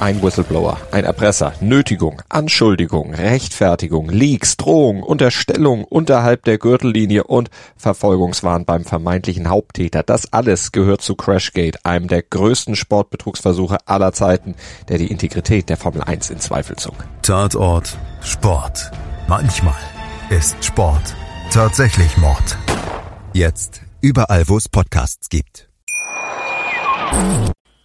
[0.00, 8.64] Ein Whistleblower, ein Erpresser, Nötigung, Anschuldigung, Rechtfertigung, Leaks, Drohung, Unterstellung unterhalb der Gürtellinie und Verfolgungswahn
[8.64, 10.02] beim vermeintlichen Haupttäter.
[10.02, 14.56] Das alles gehört zu Crashgate, einem der größten Sportbetrugsversuche aller Zeiten,
[14.88, 16.96] der die Integrität der Formel 1 in Zweifel zog.
[17.22, 18.90] Tatort Sport.
[19.28, 19.78] Manchmal
[20.30, 21.14] ist Sport
[21.52, 22.58] tatsächlich Mord.
[23.32, 25.68] Jetzt überall, wo es Podcasts gibt.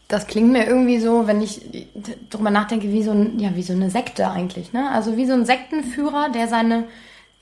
[0.08, 1.62] Das klingt mir irgendwie so, wenn ich
[2.30, 4.72] drüber nachdenke, wie so, ein, ja, wie so eine Sekte eigentlich.
[4.72, 4.90] Ne?
[4.92, 6.86] Also wie so ein Sektenführer, der seine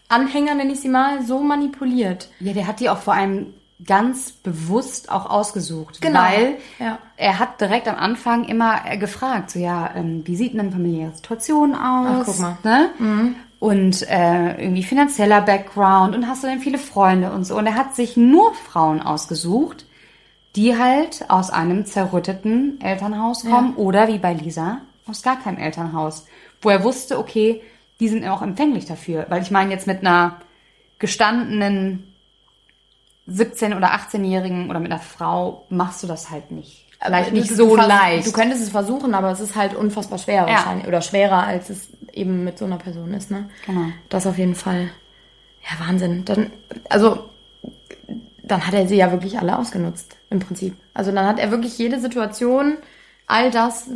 [0.07, 2.29] Anhänger, nenne ich sie mal, so manipuliert.
[2.39, 3.53] Ja, der hat die auch vor allem
[3.85, 6.01] ganz bewusst auch ausgesucht.
[6.01, 6.99] Genau, Weil ja.
[7.17, 11.11] er hat direkt am Anfang immer gefragt, so ja, ähm, wie sieht denn eine familiäre
[11.11, 12.07] Situation aus?
[12.07, 12.57] Ach, guck mal.
[12.63, 13.35] Ne?
[13.63, 17.57] Und äh, irgendwie finanzieller Background und hast du denn viele Freunde und so.
[17.57, 19.85] Und er hat sich nur Frauen ausgesucht,
[20.57, 26.25] die halt aus einem zerrütteten Elternhaus kommen oder wie bei Lisa aus gar keinem Elternhaus,
[26.61, 27.61] wo er wusste, okay,
[28.01, 30.41] die sind auch empfänglich dafür, weil ich meine jetzt mit einer
[30.99, 32.13] gestandenen
[33.27, 36.85] 17 oder 18-jährigen oder mit einer Frau machst du das halt nicht.
[37.01, 38.27] Vielleicht nicht du, so du leicht.
[38.27, 40.53] Du könntest es versuchen, aber es ist halt unfassbar schwer Ja.
[40.53, 40.85] wahrscheinlich.
[40.87, 43.31] Oder schwerer, als es eben mit so einer Person ist.
[43.31, 43.49] Ne?
[43.65, 43.87] Genau.
[44.09, 44.89] Das auf jeden Fall.
[45.63, 46.25] Ja, Wahnsinn.
[46.25, 46.51] Dann,
[46.89, 47.29] also,
[48.43, 50.75] dann hat er sie ja wirklich alle ausgenutzt, im Prinzip.
[50.93, 52.77] Also dann hat er wirklich jede Situation,
[53.25, 53.89] all das,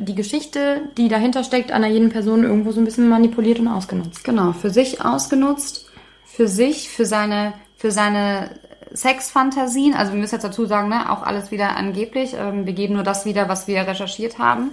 [0.00, 4.24] die Geschichte, die dahinter steckt, an jeden Person irgendwo so ein bisschen manipuliert und ausgenutzt.
[4.24, 5.90] Genau, für sich ausgenutzt,
[6.24, 8.50] für sich, für seine, für seine
[8.94, 9.94] Sexfantasien.
[9.94, 12.34] Also wir müssen jetzt dazu sagen, ne, auch alles wieder angeblich.
[12.34, 14.72] Ähm, wir geben nur das wieder, was wir recherchiert haben.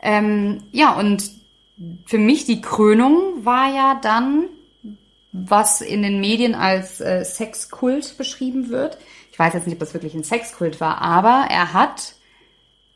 [0.00, 1.30] Ähm, ja, und
[2.06, 4.44] für mich die Krönung war ja dann,
[5.32, 8.98] was in den Medien als äh, Sexkult beschrieben wird.
[9.30, 12.14] Ich weiß jetzt nicht, ob das wirklich ein Sexkult war, aber er hat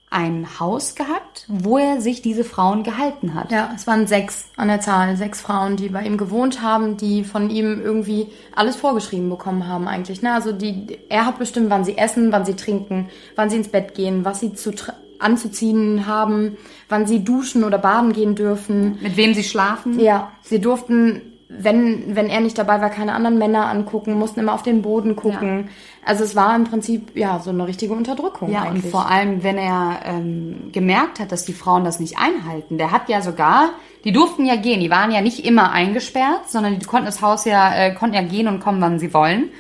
[0.09, 3.53] ein Haus gehabt, wo er sich diese Frauen gehalten hat.
[3.53, 7.23] Ja, es waren sechs an der Zahl, sechs Frauen, die bei ihm gewohnt haben, die
[7.23, 10.21] von ihm irgendwie alles vorgeschrieben bekommen haben eigentlich.
[10.21, 10.35] Ne?
[10.35, 13.95] Also die, er hat bestimmt, wann sie essen, wann sie trinken, wann sie ins Bett
[13.95, 14.73] gehen, was sie zu
[15.21, 16.57] anzuziehen haben,
[16.89, 18.99] wann sie duschen oder baden gehen dürfen.
[19.01, 20.01] Mit wem sie schlafen.
[20.01, 24.55] Ja, sie durften wenn, wenn er nicht dabei war, keine anderen Männer angucken, mussten immer
[24.55, 25.69] auf den Boden gucken.
[26.07, 28.85] Also es war im Prinzip ja so eine richtige Unterdrückung Ja, eigentlich.
[28.85, 32.79] und vor allem, wenn er ähm, gemerkt hat, dass die Frauen das nicht einhalten.
[32.79, 33.71] Der hat ja sogar,
[34.05, 37.45] die durften ja gehen, die waren ja nicht immer eingesperrt, sondern die konnten das Haus
[37.45, 39.51] ja, äh, konnten ja gehen und kommen, wann sie wollen.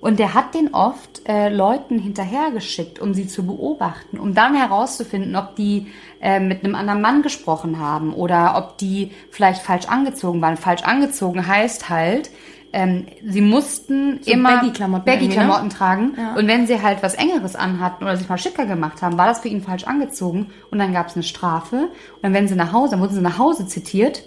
[0.00, 5.34] Und der hat den oft äh, Leuten hinterhergeschickt, um sie zu beobachten, um dann herauszufinden,
[5.34, 5.88] ob die
[6.20, 10.56] äh, mit einem anderen Mann gesprochen haben oder ob die vielleicht falsch angezogen waren.
[10.56, 12.30] Falsch angezogen heißt halt,
[12.72, 16.14] ähm, sie mussten immer Baggy-Klamotten Baggy-Klamotten irgendwie, tragen.
[16.16, 16.34] Ja.
[16.34, 19.40] Und wenn sie halt was Engeres anhatten oder sich mal schicker gemacht haben, war das
[19.40, 20.50] für ihn falsch angezogen.
[20.70, 21.76] Und dann gab es eine Strafe.
[21.76, 24.22] Und dann, wenn sie nach Hause, dann wurden sie nach Hause zitiert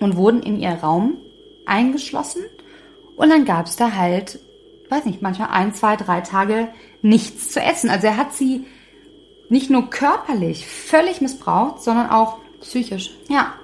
[0.00, 1.18] und wurden in ihr Raum
[1.64, 2.42] eingeschlossen.
[3.16, 4.40] Und dann gab es da halt,
[4.90, 6.68] weiß nicht, manchmal ein, zwei, drei Tage
[7.02, 7.90] nichts zu essen.
[7.90, 8.66] Also er hat sie
[9.48, 13.10] nicht nur körperlich völlig missbraucht, sondern auch, Psychisch.
[13.28, 13.54] ja,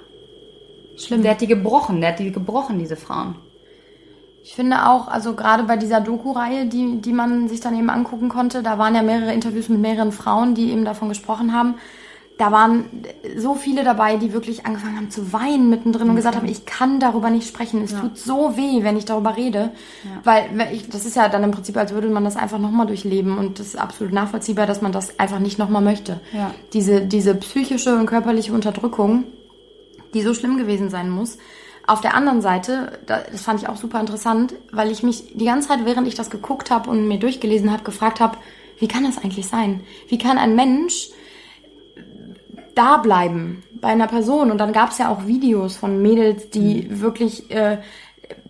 [0.97, 1.23] Schlimm.
[1.23, 3.37] der hat die gebrochen, der hat die gebrochen, diese Frauen.
[4.43, 8.29] Ich finde auch, also gerade bei dieser Doku-Reihe, die, die man sich dann eben angucken
[8.29, 11.75] konnte, da waren ja mehrere Interviews mit mehreren Frauen, die eben davon gesprochen haben.
[12.39, 12.85] Da waren
[13.39, 17.01] so viele dabei, die wirklich angefangen haben zu weinen mittendrin und gesagt haben, ich kann
[17.01, 17.83] darüber nicht sprechen.
[17.83, 19.71] Es tut so weh, wenn ich darüber rede.
[20.23, 22.87] Weil wenn ich, das ist ja dann im Prinzip, als würde man das einfach nochmal
[22.87, 23.39] durchleben.
[23.39, 26.21] Und das ist absolut nachvollziehbar, dass man das einfach nicht nochmal möchte.
[26.35, 26.51] Ja.
[26.75, 29.25] Diese, diese psychische und körperliche Unterdrückung,
[30.13, 31.39] die so schlimm gewesen sein muss.
[31.87, 35.45] Auf der anderen Seite, da- das fand ich auch super interessant, weil ich mich die
[35.47, 38.37] ganze Zeit, während ich das geguckt habe und mir durchgelesen habe, gefragt habe,
[38.79, 39.81] wie kann das eigentlich sein?
[40.09, 41.09] Wie kann ein Mensch
[42.77, 44.51] da bleiben bei einer Person?
[44.53, 47.79] Und dann gab es ja auch Videos von Mädels, die wirklich äh,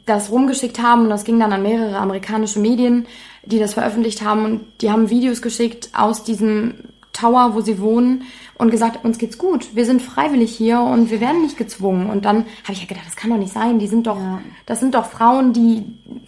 [0.04, 1.02] das rumgeschickt haben.
[1.02, 3.06] Und das ging dann an mehrere amerikanische Medien,
[3.44, 4.44] die das veröffentlicht haben.
[4.44, 6.74] Und die haben Videos geschickt aus diesem
[7.12, 8.24] Tower, wo sie wohnen
[8.58, 12.10] und gesagt, uns geht's gut, wir sind freiwillig hier und wir werden nicht gezwungen.
[12.10, 14.18] Und dann habe ich ja gedacht, das kann doch nicht sein, die sind doch,
[14.66, 15.84] das sind doch Frauen, die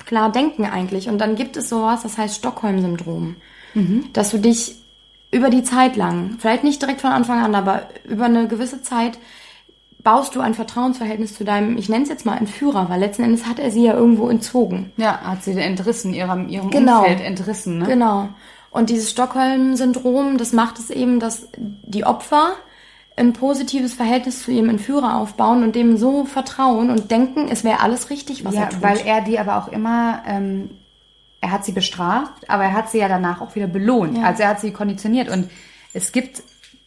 [0.06, 1.08] klar denken eigentlich.
[1.08, 3.37] Und dann gibt es sowas, das heißt Stockholm-Syndrom,
[4.12, 4.76] dass du dich
[5.30, 9.18] über die Zeit lang, vielleicht nicht direkt von Anfang an, aber über eine gewisse Zeit
[10.02, 13.46] baust du ein Vertrauensverhältnis zu deinem, ich nenne es jetzt mal Entführer, weil letzten Endes
[13.46, 14.92] hat er sie ja irgendwo entzogen.
[14.96, 17.00] Ja, hat sie entrissen, ihrem, ihrem Genau.
[17.00, 17.86] Umfeld entrissen, ne?
[17.86, 18.28] Genau.
[18.70, 22.50] Und dieses Stockholm-Syndrom, das macht es eben, dass die Opfer
[23.16, 27.80] ein positives Verhältnis zu ihrem Entführer aufbauen und dem so vertrauen und denken, es wäre
[27.80, 28.82] alles richtig, was Ja, er tut.
[28.82, 30.70] weil er die aber auch immer, ähm,
[31.40, 34.18] er hat sie bestraft, aber er hat sie ja danach auch wieder belohnt.
[34.18, 34.24] Ja.
[34.24, 35.29] Also er hat sie konditioniert.
[35.29, 35.51] Und
[35.92, 36.42] es gibt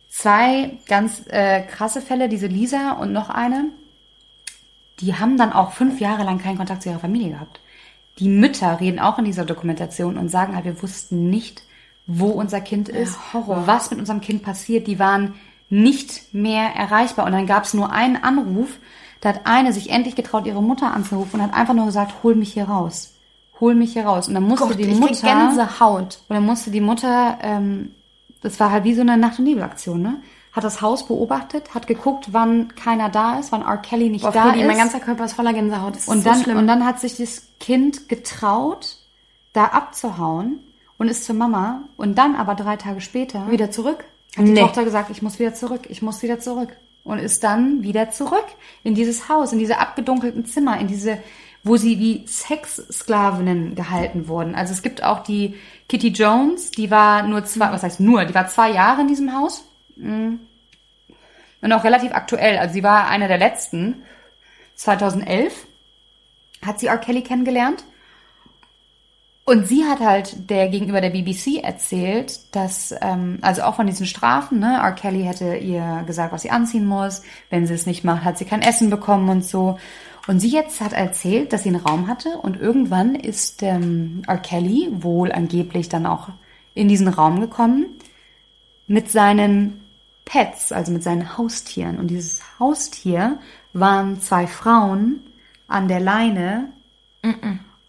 [0.10, 3.66] zwei ganz äh, krasse Fälle, diese Lisa und noch eine,
[5.00, 7.60] die haben dann auch fünf Jahre lang keinen Kontakt zu ihrer Familie gehabt.
[8.20, 11.64] Die Mütter reden auch in dieser Dokumentation und sagen halt, wir wussten nicht,
[12.06, 13.68] wo unser Kind ist, Horror.
[13.68, 14.86] was mit unserem Kind passiert.
[14.86, 15.36] Die waren
[15.70, 17.26] nicht mehr erreichbar.
[17.26, 18.78] Und dann gab es nur einen Anruf,
[19.22, 22.36] da hat eine sich endlich getraut, ihre Mutter anzurufen und hat einfach nur gesagt, hol
[22.36, 23.14] mich hier raus.
[23.62, 24.28] Hol mich hier raus.
[24.28, 25.22] Und dann musste Gott, die ich Mutter.
[25.28, 26.20] Gänsehaut.
[26.28, 27.92] Und dann musste die Mutter, ähm,
[28.42, 30.16] das war halt wie so eine Nacht- und Nebelaktion, ne?
[30.52, 33.78] Hat das Haus beobachtet, hat geguckt, wann keiner da ist, wann R.
[33.78, 34.68] Kelly nicht Boah, da Freddy, ist.
[34.68, 35.96] mein ganzer Körper ist voller Gänsehaut.
[35.96, 36.58] Das ist und so dann, schlimm.
[36.58, 38.98] und dann hat sich das Kind getraut,
[39.54, 40.60] da abzuhauen
[40.98, 41.84] und ist zur Mama.
[41.96, 44.04] Und dann aber drei Tage später wieder zurück.
[44.36, 44.60] hat die Nee.
[44.62, 46.76] Tochter gesagt, ich muss wieder zurück, ich muss wieder zurück.
[47.04, 48.46] Und ist dann wieder zurück
[48.84, 51.18] in dieses Haus, in diese abgedunkelten Zimmer, in diese,
[51.64, 54.56] wo sie wie Sexsklavinnen gehalten wurden.
[54.56, 55.56] Also es gibt auch die
[55.88, 59.38] Kitty Jones, die war nur zwei, was heißt nur, die war zwei Jahre in diesem
[59.38, 59.64] Haus.
[59.96, 60.36] Mm.
[61.62, 62.58] Und auch relativ aktuell.
[62.58, 64.04] Also sie war eine der letzten.
[64.76, 65.54] 2011
[66.66, 66.98] hat sie R.
[66.98, 67.84] Kelly kennengelernt.
[69.44, 74.06] Und sie hat halt der gegenüber der BBC erzählt, dass, ähm, also auch von diesen
[74.06, 74.94] Strafen, ne, R.
[74.94, 77.24] Kelly hätte ihr gesagt, was sie anziehen muss.
[77.50, 79.78] Wenn sie es nicht macht, hat sie kein Essen bekommen und so.
[80.28, 84.38] Und sie jetzt hat erzählt, dass sie einen Raum hatte und irgendwann ist ähm, R.
[84.38, 86.30] Kelly wohl angeblich dann auch
[86.74, 87.88] in diesen Raum gekommen
[88.88, 89.82] mit seinen
[90.26, 91.98] Pets, also mit seinen Haustieren.
[91.98, 93.40] Und dieses Haustier
[93.74, 95.22] waren zwei Frauen
[95.68, 96.70] an der Leine.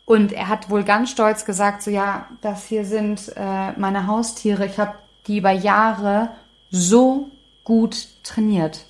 [0.05, 4.67] Und er hat wohl ganz stolz gesagt, so ja, das hier sind äh, meine Haustiere.
[4.67, 4.95] Ich habe
[5.27, 6.31] die über Jahre
[6.71, 7.31] so
[7.65, 8.87] gut trainiert.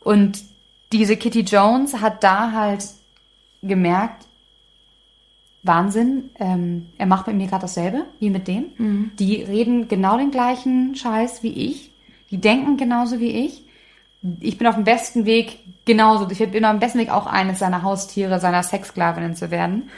[0.00, 0.42] Und
[0.92, 2.84] diese Kitty Jones hat da halt
[3.62, 4.26] gemerkt,
[5.62, 8.66] Wahnsinn, ähm, er macht mit mir gerade dasselbe wie mit dem.
[9.18, 11.90] Die reden genau den gleichen Scheiß wie ich.
[12.30, 13.62] Die denken genauso wie ich.
[14.40, 16.28] Ich bin auf dem besten Weg, genauso.
[16.30, 19.90] Ich bin auf dem besten Weg, auch eines seiner Haustiere, seiner Sexsklavinnen zu werden.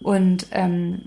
[0.00, 1.02] Und ähm,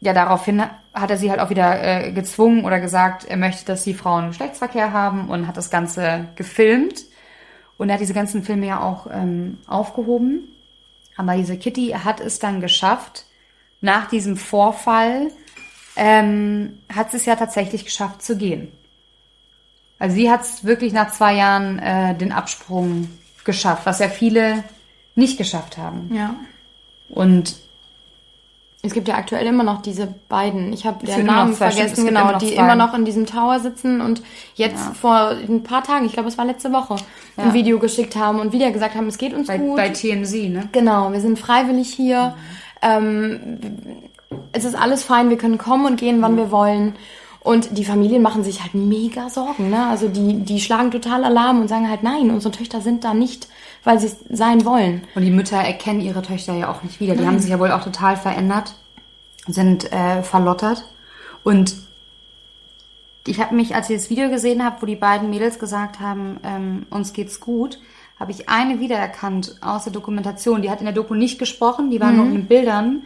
[0.00, 0.62] ja, daraufhin
[0.94, 4.28] hat er sie halt auch wieder äh, gezwungen oder gesagt, er möchte, dass die Frauen
[4.28, 7.02] Geschlechtsverkehr haben und hat das Ganze gefilmt.
[7.78, 10.48] Und er hat diese ganzen Filme ja auch ähm, aufgehoben.
[11.16, 13.26] Aber diese Kitty hat es dann geschafft,
[13.80, 15.30] nach diesem Vorfall
[15.96, 18.72] ähm, hat sie es ja tatsächlich geschafft zu gehen.
[19.98, 23.08] Also sie hat es wirklich nach zwei Jahren äh, den Absprung
[23.44, 24.64] geschafft, was ja viele
[25.14, 26.10] nicht geschafft haben.
[26.14, 26.34] Ja.
[27.08, 27.56] Und
[28.84, 30.72] Es gibt ja aktuell immer noch diese beiden.
[30.72, 32.62] Ich habe den Namen vergessen, genau, immer die zwei.
[32.64, 34.22] immer noch in diesem Tower sitzen und
[34.56, 34.92] jetzt Ja.
[35.00, 36.96] vor ein paar Tagen, ich glaube, es war letzte Woche,
[37.36, 37.54] ein Ja.
[37.54, 39.76] Video geschickt haben und wieder gesagt haben, es geht uns bei, gut.
[39.76, 40.68] bei TMZ, ne?
[40.72, 42.34] Genau, wir sind freiwillig hier.
[42.82, 43.58] Ähm,
[44.52, 46.96] es ist alles fein, wir können kommen und gehen, wann wir wollen.
[47.40, 49.70] Und die Familien machen sich halt mega Sorgen.
[49.70, 49.86] Ne?
[49.86, 53.48] Also die, die schlagen total Alarm und sagen halt, nein, unsere Töchter sind da nicht,
[53.84, 55.02] weil sie es sein wollen.
[55.14, 57.16] Und die Mütter erkennen ihre Töchter ja auch nicht wieder.
[57.16, 58.74] Die haben sich ja wohl auch total verändert,
[59.46, 60.84] sind äh, verlottert.
[61.42, 61.74] Und
[63.26, 66.38] ich habe mich, als ich das Video gesehen habe, wo die beiden Mädels gesagt haben,
[66.42, 67.78] ähm, uns geht's gut,
[68.18, 70.62] habe ich eine wiedererkannt aus der Dokumentation.
[70.62, 73.02] Die hat in der Doku nicht gesprochen, die war nur in den Bildern.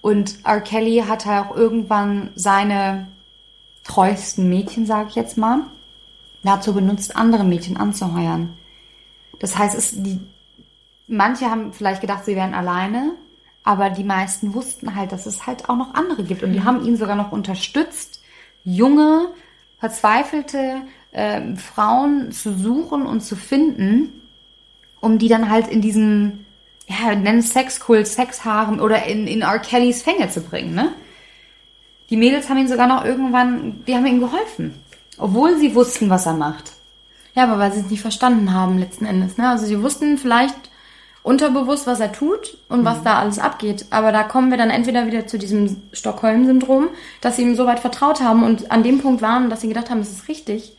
[0.00, 0.60] Und R.
[0.60, 3.08] Kelly hat halt auch irgendwann seine
[3.84, 5.60] treuesten Mädchen, sage ich jetzt mal,
[6.42, 8.54] dazu benutzt, andere Mädchen anzuheuern.
[9.38, 10.20] Das heißt, es, die,
[11.06, 13.12] manche haben vielleicht gedacht, sie wären alleine,
[13.64, 16.42] aber die meisten wussten halt, dass es halt auch noch andere gibt.
[16.42, 18.22] Und die haben ihn sogar noch unterstützt,
[18.64, 19.28] junge,
[19.78, 24.22] verzweifelte ähm, Frauen zu suchen und zu finden,
[25.00, 26.46] um die dann halt in diesen,
[26.86, 29.58] ja, nennen Sexkult, Sexharem oder in, in R.
[29.58, 30.92] Kellys Fänge zu bringen, ne?
[32.10, 34.74] Die Mädels haben ihn sogar noch irgendwann, die haben ihm geholfen.
[35.18, 36.72] Obwohl sie wussten, was er macht.
[37.38, 39.38] Ja, aber weil sie es nicht verstanden haben letzten Endes.
[39.38, 39.48] Ne?
[39.48, 40.56] Also sie wussten vielleicht
[41.22, 43.86] unterbewusst, was er tut und was da alles abgeht.
[43.90, 46.88] Aber da kommen wir dann entweder wieder zu diesem Stockholm-Syndrom,
[47.20, 49.88] dass sie ihm so weit vertraut haben und an dem Punkt waren, dass sie gedacht
[49.88, 50.76] haben, es ist richtig.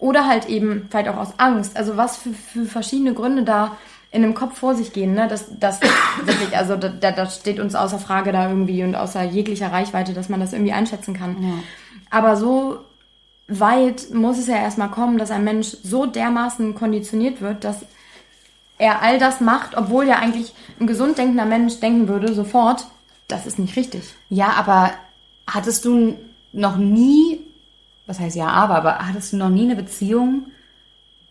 [0.00, 1.76] Oder halt eben vielleicht auch aus Angst.
[1.76, 3.76] Also was für, für verschiedene Gründe da
[4.10, 5.28] in dem Kopf vor sich gehen, ne?
[5.28, 5.80] Das, das
[6.24, 10.12] wirklich, also da, da das steht uns außer Frage da irgendwie und außer jeglicher Reichweite,
[10.12, 11.36] dass man das irgendwie einschätzen kann.
[12.10, 12.80] Aber so
[13.50, 17.84] weit muss es ja erstmal kommen, dass ein Mensch so dermaßen konditioniert wird, dass
[18.78, 22.86] er all das macht, obwohl ja eigentlich ein gesund denkender Mensch denken würde, sofort,
[23.28, 24.02] das ist nicht richtig.
[24.28, 24.92] Ja, aber
[25.46, 26.16] hattest du
[26.52, 27.40] noch nie,
[28.06, 30.46] was heißt ja, aber, aber hattest du noch nie eine Beziehung,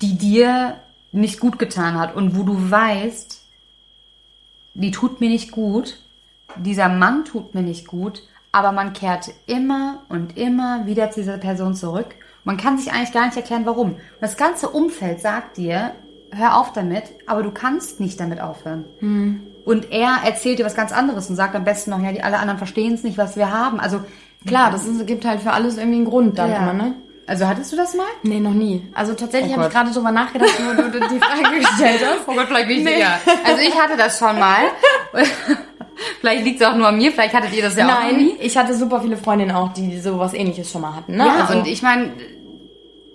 [0.01, 0.75] die dir
[1.11, 3.41] nicht gut getan hat und wo du weißt,
[4.75, 5.99] die tut mir nicht gut,
[6.55, 11.37] dieser Mann tut mir nicht gut, aber man kehrt immer und immer wieder zu dieser
[11.37, 12.15] Person zurück.
[12.43, 13.91] Man kann sich eigentlich gar nicht erklären, warum.
[13.91, 15.91] Und das ganze Umfeld sagt dir,
[16.31, 18.85] hör auf damit, aber du kannst nicht damit aufhören.
[19.65, 22.39] Und er erzählt dir was ganz anderes und sagt am besten noch, ja, die alle
[22.39, 23.79] anderen verstehen es nicht, was wir haben.
[23.79, 24.01] Also
[24.45, 26.57] Klar, das ist, gibt halt für alles irgendwie einen Grund dann ja.
[26.57, 26.95] immer, ne?
[27.29, 28.07] Also hattest du das mal?
[28.23, 28.87] Nee, noch nie.
[28.95, 32.19] Also tatsächlich Oh habe ich gerade drüber nachgedacht, wo du die Frage gestellt hast.
[32.27, 33.19] Oh Gott, vielleicht bin ich sicher.
[33.45, 34.61] Also ich hatte das schon mal.
[36.21, 38.31] vielleicht liegt es auch nur an mir, vielleicht hattet ihr das ja auch noch Nein,
[38.39, 41.25] ich hatte super viele Freundinnen auch, die sowas ähnliches schon mal hatten, ne?
[41.25, 42.13] Ja, also, und ich meine,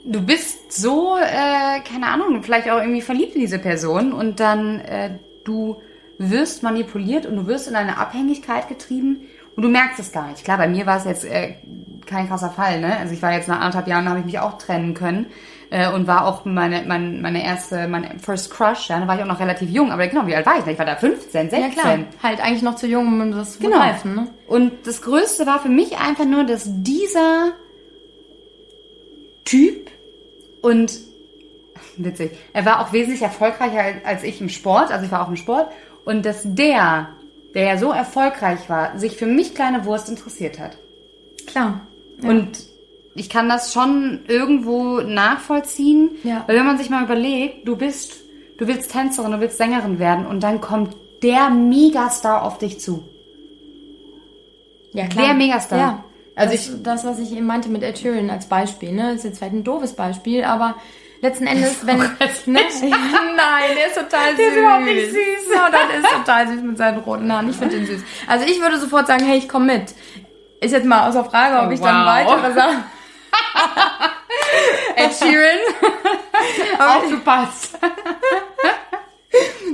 [0.05, 4.81] du bist so, äh, keine Ahnung, vielleicht auch irgendwie verliebt in diese Person und dann
[4.81, 5.11] äh,
[5.45, 5.83] du
[6.19, 9.23] wirst manipuliert und du wirst in eine Abhängigkeit getrieben
[9.57, 10.45] und du merkst es gar nicht.
[10.45, 11.55] Klar, bei mir war es jetzt äh,
[12.07, 12.97] kein krasser Fall, ne?
[12.99, 15.27] Also ich war jetzt nach anderthalb Jahren, habe ich mich auch trennen können
[15.71, 19.23] äh, und war auch meine, meine, meine erste, mein First Crush, ja, da war ich
[19.23, 20.67] auch noch relativ jung, aber genau, wie alt war ich?
[20.67, 21.61] Ich war da 15, 16.
[21.61, 23.77] ja klar, halt eigentlich noch zu jung, um das zu Genau.
[23.77, 24.27] begreifen, ne?
[24.47, 27.53] Und das Größte war für mich einfach nur, dass dieser
[29.45, 29.91] Typ
[30.63, 30.93] und
[31.97, 35.37] witzig, er war auch wesentlich erfolgreicher als ich im Sport, also ich war auch im
[35.37, 35.69] Sport,
[36.05, 37.09] und dass der,
[37.55, 40.77] der ja so erfolgreich war, sich für mich kleine Wurst interessiert hat.
[41.47, 41.81] Klar.
[42.23, 42.49] Und
[43.15, 46.45] ich kann das schon irgendwo nachvollziehen, Ja.
[46.47, 48.15] weil wenn man sich mal überlegt, du bist,
[48.59, 53.05] du willst Tänzerin, du willst Sängerin werden und dann kommt der Megastar auf dich zu.
[54.93, 55.79] Ja, Der Megastar.
[55.79, 56.05] Ja.
[56.37, 59.39] Also das, das, was ich eben meinte mit Ed Sheeran als Beispiel, ne, ist jetzt
[59.39, 60.75] vielleicht ein doofes Beispiel, aber
[61.21, 62.07] letzten Endes, wenn, ne,
[62.47, 62.61] nein,
[63.77, 64.37] der ist total süß.
[64.39, 65.15] Der ist überhaupt nicht süß.
[65.55, 67.49] Ja, das ist total süß mit seinen roten Haaren.
[67.49, 68.03] Ich finde den süß.
[68.27, 69.95] Also ich würde sofort sagen, hey, ich komme mit.
[70.65, 72.41] Ist jetzt mal außer Frage, ob ich dann wow.
[72.41, 72.85] weitere Sachen.
[74.97, 75.59] Ed Sheeran.
[77.03, 77.79] Aufgepasst.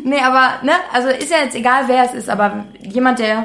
[0.02, 3.44] Nee, aber, ne, also ist ja jetzt egal, wer es ist, aber jemand, der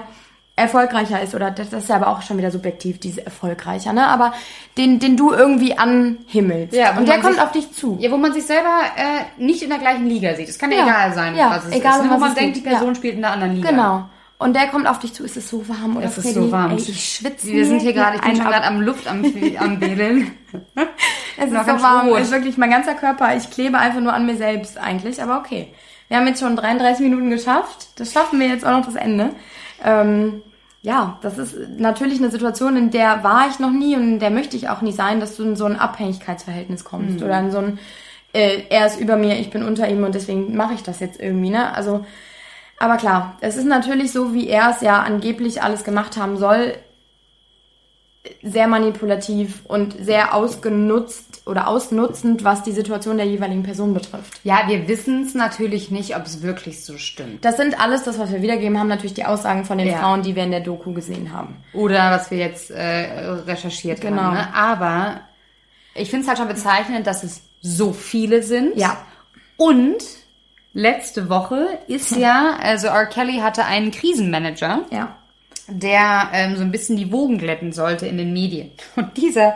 [0.56, 4.34] erfolgreicher ist, oder das ist ja aber auch schon wieder subjektiv, diese erfolgreicher, ne, aber
[4.78, 6.74] den, den du irgendwie anhimmelst.
[6.74, 7.98] Ja, und der kommt sich- auf dich zu.
[8.00, 10.48] Ja, wo man sich selber äh, nicht in der gleichen Liga sieht.
[10.48, 12.06] Es kann ja, egal sein, Ja, was es egal, ist.
[12.06, 12.12] ne?
[12.12, 12.96] Wo man denkt, die Person Ja.
[12.96, 13.70] spielt in einer anderen Liga.
[13.72, 14.10] Genau.
[14.38, 16.72] Und der kommt auf dich zu, ist es so warm oder Es ist so warm.
[16.72, 17.48] Ey, ich schwitze.
[17.48, 19.24] Wir sind hier gerade, ich bin schon gerade am Luft am,
[19.60, 20.32] am Wedeln.
[21.38, 22.20] Es ist so warm, rot.
[22.20, 23.36] ist wirklich mein ganzer Körper.
[23.36, 25.74] Ich klebe einfach nur an mir selbst eigentlich, aber okay.
[26.08, 27.88] Wir haben jetzt schon 33 Minuten geschafft.
[27.96, 29.32] Das schaffen wir jetzt auch noch das Ende.
[29.84, 30.44] Ähm,
[30.82, 34.30] ja, das ist natürlich eine Situation, in der war ich noch nie und in der
[34.30, 37.58] möchte ich auch nie sein, dass du in so ein Abhängigkeitsverhältnis kommst oder in so
[37.58, 37.80] ein,
[38.34, 41.20] äh, er ist über mir, ich bin unter ihm und deswegen mache ich das jetzt
[41.20, 41.74] irgendwie, ne?
[41.74, 42.06] Also,
[42.78, 46.76] aber klar, es ist natürlich so, wie er es ja angeblich alles gemacht haben soll,
[48.42, 54.40] sehr manipulativ und sehr ausgenutzt oder ausnutzend, was die Situation der jeweiligen Person betrifft.
[54.44, 57.46] Ja, wir wissen es natürlich nicht, ob es wirklich so stimmt.
[57.46, 59.98] Das sind alles, das, was wir wiedergeben haben, natürlich die Aussagen von den Ja.
[59.98, 61.58] Frauen, die wir in der Doku gesehen haben.
[61.74, 64.24] Oder was wir jetzt äh, recherchiert Genau.
[64.24, 64.34] haben.
[64.38, 64.54] Ne?
[64.56, 65.20] Aber
[65.94, 68.76] ich finde es halt schon bezeichnend, dass es so viele sind.
[68.76, 68.98] Ja.
[69.58, 69.98] Und
[70.76, 73.08] letzte Woche ist ja, also R.
[73.08, 75.16] Kelly hatte einen Krisenmanager, Ja.
[75.68, 78.70] der ähm, so ein bisschen die Wogen glätten sollte in den Medien.
[78.96, 79.56] Und dieser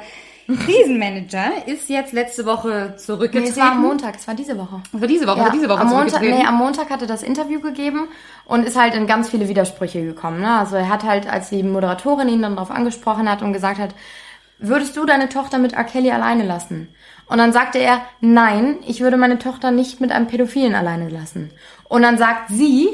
[0.65, 3.49] Krisenmanager ist jetzt letzte Woche Nee, zurückgetreten.
[3.51, 4.81] es war am Montag, es war diese Woche.
[4.97, 7.59] Für diese Woche, für diese Woche am Montag, nee, am Montag hat er das Interview
[7.61, 8.07] gegeben
[8.45, 10.41] und ist halt in ganz viele Widersprüche gekommen.
[10.41, 10.57] Ne?
[10.57, 13.93] Also er hat halt, als die Moderatorin ihn dann darauf angesprochen hat und gesagt hat,
[14.57, 15.83] würdest du deine Tochter mit R.
[15.83, 16.89] Kelly alleine lassen?
[17.29, 21.51] Und dann sagte er, nein, ich würde meine Tochter nicht mit einem Pädophilen alleine lassen.
[21.87, 22.89] Und dann sagt sie,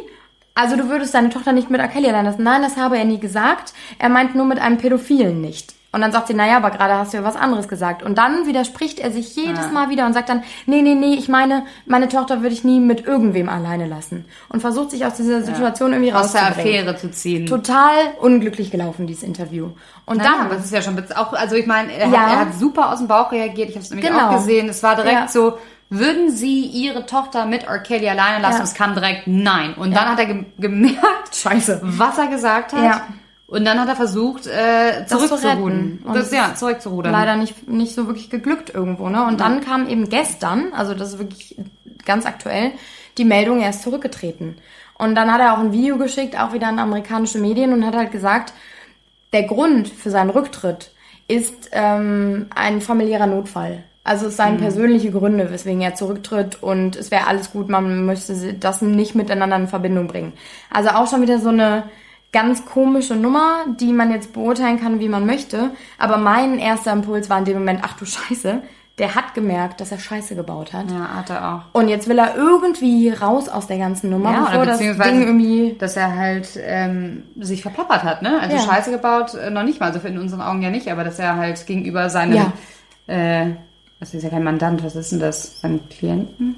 [0.53, 1.89] also du würdest deine Tochter nicht mit R.
[1.93, 2.43] Alleine lassen.
[2.43, 3.73] Nein, das habe er nie gesagt.
[3.97, 5.73] Er meint nur mit einem Pädophilen nicht.
[5.95, 8.03] Und dann sagt sie, naja, aber gerade hast du ja was anderes gesagt.
[8.03, 11.29] Und dann widerspricht er sich jedes Mal wieder und sagt dann, nee, nee, nee, ich
[11.29, 14.25] meine, meine Tochter würde ich nie mit irgendwem alleine lassen.
[14.49, 16.79] Und versucht sich aus dieser Situation irgendwie aus der rauszubringen.
[16.81, 17.45] Affäre zu ziehen.
[17.45, 19.69] Total unglücklich gelaufen, dieses Interview.
[20.05, 22.19] Und Naja, dann, aber das ist ja schon auch, also ich meine, er, Ja.
[22.19, 23.69] hat, er hat super aus dem Bauch reagiert.
[23.69, 24.27] Ich habe es nämlich Genau.
[24.31, 24.67] auch gesehen.
[24.67, 25.27] Es war direkt Ja.
[25.29, 25.57] so,
[25.89, 27.79] würden Sie Ihre Tochter mit R.
[27.79, 28.57] Kelly alleine lassen?
[28.57, 28.63] Ja.
[28.65, 29.75] Es kam direkt nein.
[29.75, 31.79] Und dann hat er ge gemerkt, Scheiße.
[31.83, 33.03] was er gesagt hat.
[33.47, 33.57] Ja.
[33.57, 35.99] Und dann hat er versucht, äh, zu zurückzurudern.
[36.13, 37.11] Das, ja, zurückzurudern.
[37.11, 39.25] leider nicht, nicht so wirklich geglückt irgendwo, ne?
[39.25, 41.55] Und dann kam eben gestern, also das ist wirklich
[42.05, 42.71] ganz aktuell,
[43.17, 44.57] die Meldung, er ist zurückgetreten.
[44.97, 47.95] Und dann hat er auch ein Video geschickt, auch wieder an amerikanische Medien und hat
[47.95, 48.53] halt gesagt,
[49.33, 50.91] der Grund für seinen Rücktritt
[51.27, 53.83] ist ähm, ein familiärer Notfall.
[54.03, 58.53] Also es seien persönliche Gründe, weswegen er zurücktritt und es wäre alles gut, man möchte
[58.53, 60.33] das nicht miteinander in Verbindung bringen.
[60.69, 61.85] Also auch schon wieder so eine
[62.35, 65.71] ganz komische Nummer, die man jetzt beurteilen kann, wie man möchte.
[65.97, 68.61] Aber mein erster Impuls war in dem Moment, ach du Scheiße,
[68.97, 70.91] der hat gemerkt, dass er Scheiße gebaut hat.
[70.91, 71.61] ja, hat er auch.
[71.79, 75.75] Und jetzt will er irgendwie raus aus der ganzen Nummer, Ja, bevor das Ding irgendwie...
[75.79, 78.37] dass er halt ähm, sich verplappert hat, ne?
[78.41, 78.61] Also Ja.
[78.63, 81.37] Scheiße gebaut, äh, noch nicht mal, also in unseren Augen ja nicht, aber dass er
[81.37, 82.53] halt gegenüber seinem, Ja.
[83.07, 83.51] äh,
[84.01, 85.61] das ist ja kein Mandant, was ist denn das?
[85.61, 86.55] Seinem Klienten?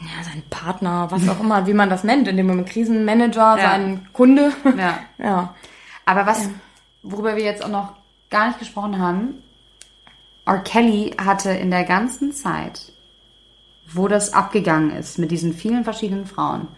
[0.00, 3.70] Ja, sein Partner, was auch immer, wie man das nennt, in dem Moment Krisenmanager, Ja.
[3.70, 4.52] sein Kunde.
[4.76, 4.98] Ja.
[5.18, 5.54] ja.
[6.06, 6.48] Aber was,
[7.02, 7.92] worüber wir jetzt auch noch
[8.30, 9.42] gar nicht gesprochen haben,
[10.46, 10.58] R.
[10.58, 12.92] Kelly hatte in der ganzen Zeit,
[13.92, 16.68] wo das abgegangen ist, mit diesen vielen verschiedenen Frauen,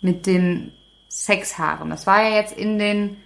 [0.00, 0.72] mit den
[1.08, 3.16] Sexhaaren, das war ja jetzt in den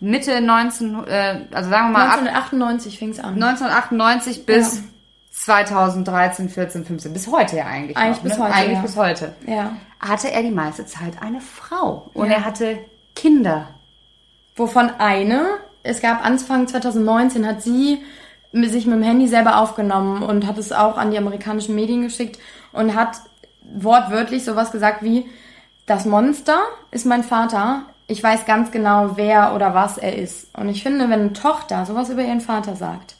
[0.00, 3.34] Mitte 19, äh, also sagen wir mal ab 1998 fing es an.
[3.34, 4.82] 1998 bis Ja.
[5.44, 7.96] 2013, 14, 15, bis heute ja eigentlich.
[7.96, 8.44] Eigentlich noch, bis ne?
[8.44, 8.82] heute, Eigentlich ja.
[8.82, 9.34] bis heute.
[9.46, 9.76] Ja.
[10.00, 12.10] Hatte er die meiste Zeit eine Frau.
[12.14, 12.34] Und Ja.
[12.38, 12.78] er hatte
[13.14, 13.68] Kinder.
[14.56, 15.46] Wovon eine,
[15.82, 18.02] es gab Anfang 2019, hat sie
[18.52, 22.38] sich mit dem Handy selber aufgenommen und hat es auch an die amerikanischen Medien geschickt
[22.72, 23.18] und hat
[23.62, 25.26] wortwörtlich sowas gesagt wie,
[25.86, 26.58] das Monster
[26.90, 30.48] ist mein Vater, ich weiß ganz genau, wer oder was er ist.
[30.56, 33.14] Und ich finde, wenn eine Tochter sowas über ihren Vater sagt,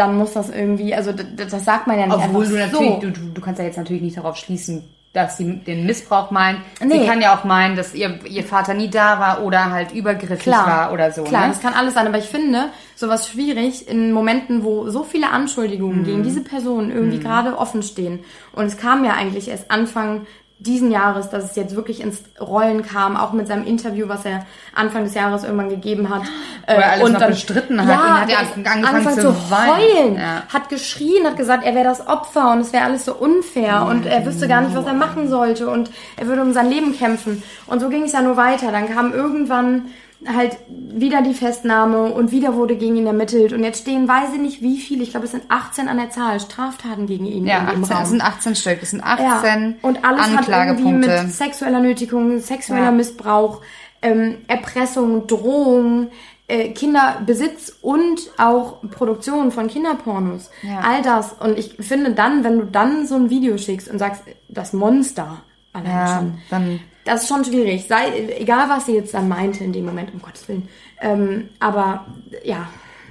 [0.00, 2.90] dann muss das irgendwie, also d- d- das sagt man ja nicht Obwohl du natürlich,
[2.94, 3.00] so.
[3.00, 6.58] du, du, kannst ja jetzt natürlich nicht darauf schließen, dass sie den Missbrauch meint.
[6.78, 7.04] Sie Nee.
[7.06, 10.66] kann ja auch meinen, dass ihr, ihr Vater nie da war oder halt übergriffig Klar,
[10.66, 11.24] war oder so.
[11.24, 11.48] Klar, ne?
[11.48, 15.32] das kann alles sein, aber ich finde sowas schwierig in Momenten, wo so viele Mhm.
[15.34, 18.20] Anschuldigungen gegen diese Person irgendwie gerade offen stehen.
[18.52, 20.26] Und es kam ja eigentlich erst Anfang
[20.60, 24.44] diesen Jahres, dass es jetzt wirklich ins Rollen kam, auch mit seinem Interview, was er
[24.74, 26.22] Anfang des Jahres irgendwann gegeben hat.
[26.66, 29.50] Wo er alles und noch bestritten hat Ja, und hat der ist angefangen zu zu
[29.50, 29.70] weinen.
[29.74, 30.42] heulen, Ja.
[30.52, 34.04] hat geschrien, hat gesagt, er wäre das Opfer und es wäre alles so unfair und
[34.04, 37.42] er wüsste gar nicht, was er machen sollte und er würde um sein Leben kämpfen.
[37.66, 38.70] Und so ging es ja nur weiter.
[38.70, 39.86] Dann kam irgendwann
[40.26, 44.40] halt wieder die Festnahme und wieder wurde gegen ihn ermittelt und jetzt stehen, weiß ich
[44.40, 47.60] nicht wie viele, ich glaube es sind 18 an der Zahl, Straftaten gegen ihn Ja,
[47.60, 48.02] in dem 18, Raum.
[48.04, 48.78] es sind 18 Stück.
[48.82, 51.22] Es sind Ja, 18 und alles hat irgendwie Anklagepunkte.
[51.24, 52.90] mit sexueller Nötigung, sexueller Ja.
[52.90, 53.60] Missbrauch,
[54.02, 56.08] ähm, Erpressung, Drohung,
[56.48, 60.50] äh, Kinderbesitz und auch Produktion von Kinderpornos.
[60.62, 60.80] Ja.
[60.80, 61.32] All das.
[61.34, 65.42] Und ich finde dann, wenn du dann so ein Video schickst und sagst, das Monster
[65.72, 67.86] allein ja, schon, dann das ist schon schwierig.
[67.88, 70.68] Sei, egal, was sie jetzt dann meinte in dem Moment, um Gottes Willen.
[71.00, 72.06] Ähm, aber
[72.44, 72.68] ja,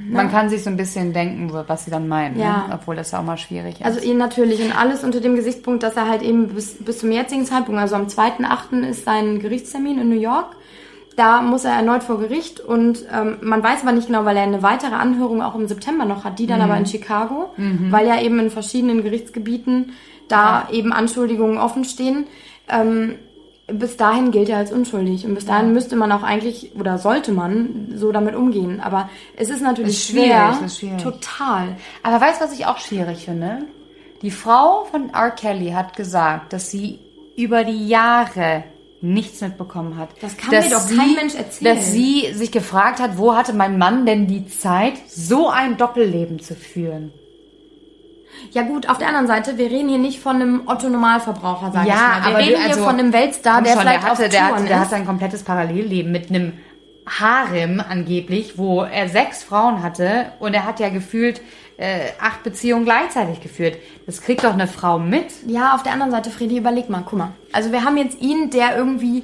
[0.08, 2.68] man kann sich so ein bisschen denken, was sie dann meinen, Ja.
[2.68, 2.74] ne?
[2.74, 3.86] obwohl das ja auch mal schwierig ist.
[3.86, 7.12] Also ihn natürlich und alles unter dem Gesichtspunkt, dass er halt eben bis, bis zum
[7.12, 8.88] jetzigen Zeitpunkt, also am 2.8.
[8.88, 10.56] ist sein Gerichtstermin in New York.
[11.18, 14.44] Da muss er erneut vor Gericht und ähm, man weiß aber nicht genau, weil er
[14.44, 17.50] eine weitere Anhörung auch im September noch hat, die dann aber in Chicago,
[17.90, 19.92] weil ja eben in verschiedenen Gerichtsgebieten
[20.30, 22.28] da eben Anschuldigungen offen stehen.
[22.70, 23.16] Ähm,
[23.74, 27.32] bis dahin gilt er als unschuldig und bis dahin müsste man auch eigentlich oder sollte
[27.32, 28.80] man so damit umgehen.
[28.80, 31.02] Aber es ist natürlich Ist schwierig, schwer, ist schwierig.
[31.04, 31.76] total.
[32.04, 33.64] Aber weißt du, was ich auch schwierig finde?
[34.22, 35.32] Die Frau von R.
[35.32, 37.00] Kelly hat gesagt, dass sie
[37.38, 38.64] über die Jahre
[39.02, 40.10] nichts mitbekommen hat.
[40.22, 41.76] Das kann mir doch kein Mensch erzählen.
[41.76, 46.40] Dass sie sich gefragt hat, wo hatte mein Mann denn die Zeit, so ein Doppelleben
[46.40, 47.14] zu führen?
[48.52, 51.94] Ja gut, auf der anderen Seite, wir reden hier nicht von einem Otto-Normalverbraucher, sag Ja,
[51.94, 52.22] ich mal.
[52.22, 54.30] Wir aber reden du- hier also- von einem Weltstar, der schon, vielleicht der hatte, auf
[54.30, 54.84] der, Touren hatte, der ist.
[54.86, 56.54] hatte ein komplettes Parallelleben mit einem
[57.08, 61.42] Harem angeblich, wo er sechs Frauen hatte und er hat ja gefühlt
[61.78, 63.78] äh, acht Beziehungen gleichzeitig geführt.
[64.06, 65.28] Das kriegt doch eine Frau mit.
[65.48, 67.32] Ja, auf der anderen Seite, Fredi, überleg mal, guck mal.
[67.54, 69.24] Also wir haben jetzt ihn, der irgendwie,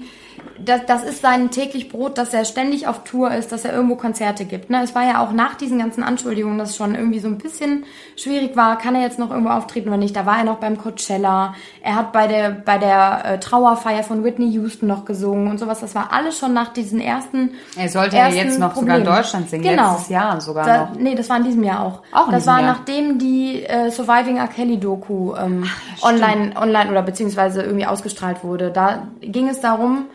[0.63, 3.95] das, das ist sein täglich Brot, dass er ständig auf Tour ist, dass er irgendwo
[3.95, 4.69] Konzerte gibt.
[4.69, 4.81] Ne?
[4.83, 7.85] Es war ja auch nach diesen ganzen Anschuldigungen, dass es schon irgendwie so ein bisschen
[8.15, 10.15] schwierig war, kann er jetzt noch irgendwo auftreten oder nicht.
[10.15, 14.23] Da war er noch beim Coachella, er hat bei der, bei der äh, Trauerfeier von
[14.23, 15.79] Whitney Houston noch gesungen und sowas.
[15.81, 19.03] Das war alles schon nach diesen ersten Er sollte ja ersten jetzt noch sogar in
[19.03, 19.17] Problemen.
[19.23, 19.91] Deutschland singen, Genau.
[19.91, 20.95] letztes Jahr sogar da, noch.
[20.99, 22.01] Nee, das war in diesem Jahr auch.
[22.11, 22.73] Auch in das war Jahr.
[22.73, 24.47] nachdem die äh, Surviving R.
[24.47, 25.65] Kelly Doku ähm,
[26.01, 28.71] online, online oder beziehungsweise irgendwie ausgestrahlt wurde.
[28.71, 30.05] Da ging es darum,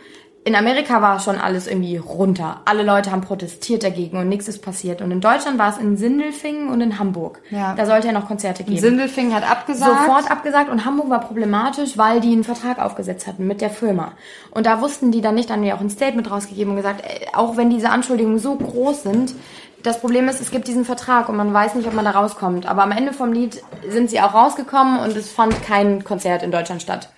[0.43, 2.63] in Amerika war schon alles irgendwie runter.
[2.65, 5.03] Alle Leute haben protestiert dagegen und nichts ist passiert.
[5.03, 7.43] Und in Deutschland war es in Sindelfingen und in Hamburg.
[7.51, 7.75] Ja.
[7.75, 8.79] Da sollte er noch Konzerte geben.
[8.79, 10.07] Sindelfing hat abgesagt.
[10.07, 14.13] Sofort abgesagt und Hamburg war problematisch, weil die einen Vertrag aufgesetzt hatten mit der Firma.
[14.51, 17.05] Und da wussten die dann nicht, dann haben die auch ein Statement rausgegeben und gesagt,
[17.07, 19.35] ey, auch wenn diese Anschuldigungen so groß sind,
[19.83, 22.67] das Problem ist, es gibt diesen Vertrag und man weiß nicht, ob man da rauskommt.
[22.67, 26.51] Aber am Ende vom Lied sind sie auch rausgekommen und es fand kein Konzert in
[26.51, 27.11] Deutschland statt.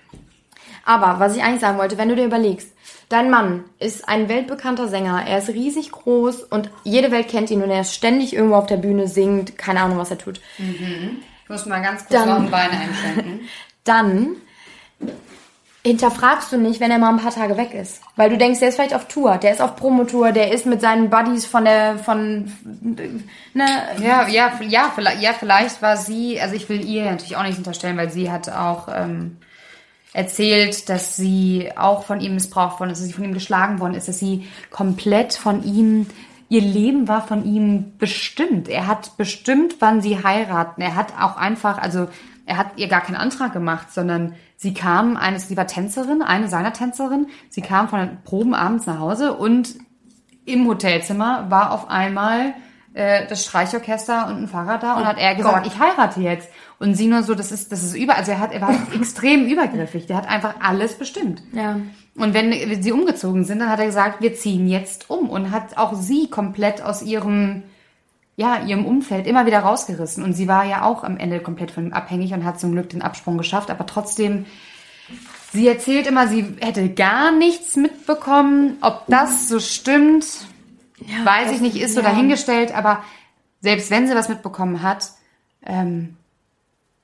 [0.84, 2.72] Aber was ich eigentlich sagen wollte, wenn du dir überlegst,
[3.08, 7.62] dein Mann ist ein weltbekannter Sänger, er ist riesig groß und jede Welt kennt ihn
[7.62, 10.40] und er ist ständig irgendwo auf der Bühne, singt, keine Ahnung, was er tut.
[10.58, 13.40] Ich muss mal ganz kurz Dann- noch ein Bein einschränken.
[13.84, 14.36] dann
[15.84, 18.00] hinterfragst du nicht, wenn er mal ein paar Tage weg ist.
[18.14, 20.80] Weil du denkst, der ist vielleicht auf Tour, der ist auf Promotour, der ist mit
[20.80, 22.52] seinen Buddies von der, von,
[23.52, 23.66] ne,
[23.98, 27.58] Ja, ja, ja, vielleicht, ja, vielleicht war sie, also ich will ihr natürlich auch nicht
[27.58, 29.38] unterstellen, weil sie hat auch ähm,
[30.12, 33.94] erzählt, dass sie auch von ihm missbraucht worden ist, dass sie von ihm geschlagen worden
[33.94, 36.06] ist, dass sie komplett von ihm,
[36.48, 38.68] ihr Leben war von ihm bestimmt.
[38.68, 40.82] Er hat bestimmt, wann sie heiraten.
[40.82, 42.08] Er hat auch einfach, also
[42.44, 46.48] er hat ihr gar keinen Antrag gemacht, sondern sie kam, eine, sie war Tänzerin, eine
[46.48, 49.76] seiner Tänzerin, sie kam von den Proben abends nach Hause und
[50.44, 52.54] im Hotelzimmer war auf einmal
[52.94, 56.48] äh, das Streichorchester und ein Fahrer da und hat er gesagt, ich heirate jetzt.
[56.82, 59.46] Und sie nur so, das ist, das ist über, also er hat, er war extrem
[59.46, 60.06] übergriffig.
[60.06, 61.40] Der hat einfach alles bestimmt.
[61.52, 61.80] ja.
[62.14, 65.78] Und wenn sie umgezogen sind, dann hat er gesagt, wir ziehen jetzt um und hat
[65.78, 67.62] auch sie komplett aus ihrem,
[68.36, 70.22] ja, ihrem Umfeld immer wieder rausgerissen.
[70.22, 72.90] Und sie war ja auch am Ende komplett von ihm abhängig und hat zum Glück
[72.90, 73.70] den Absprung geschafft.
[73.70, 74.44] Aber trotzdem,
[75.52, 78.76] sie erzählt immer, sie hätte gar nichts mitbekommen.
[78.82, 80.26] Ob das so stimmt,
[81.24, 82.10] weiß ich nicht, ist so ja.
[82.10, 82.76] dahingestellt.
[82.76, 83.02] Aber
[83.60, 85.12] selbst wenn sie was mitbekommen hat,
[85.64, 86.16] ähm,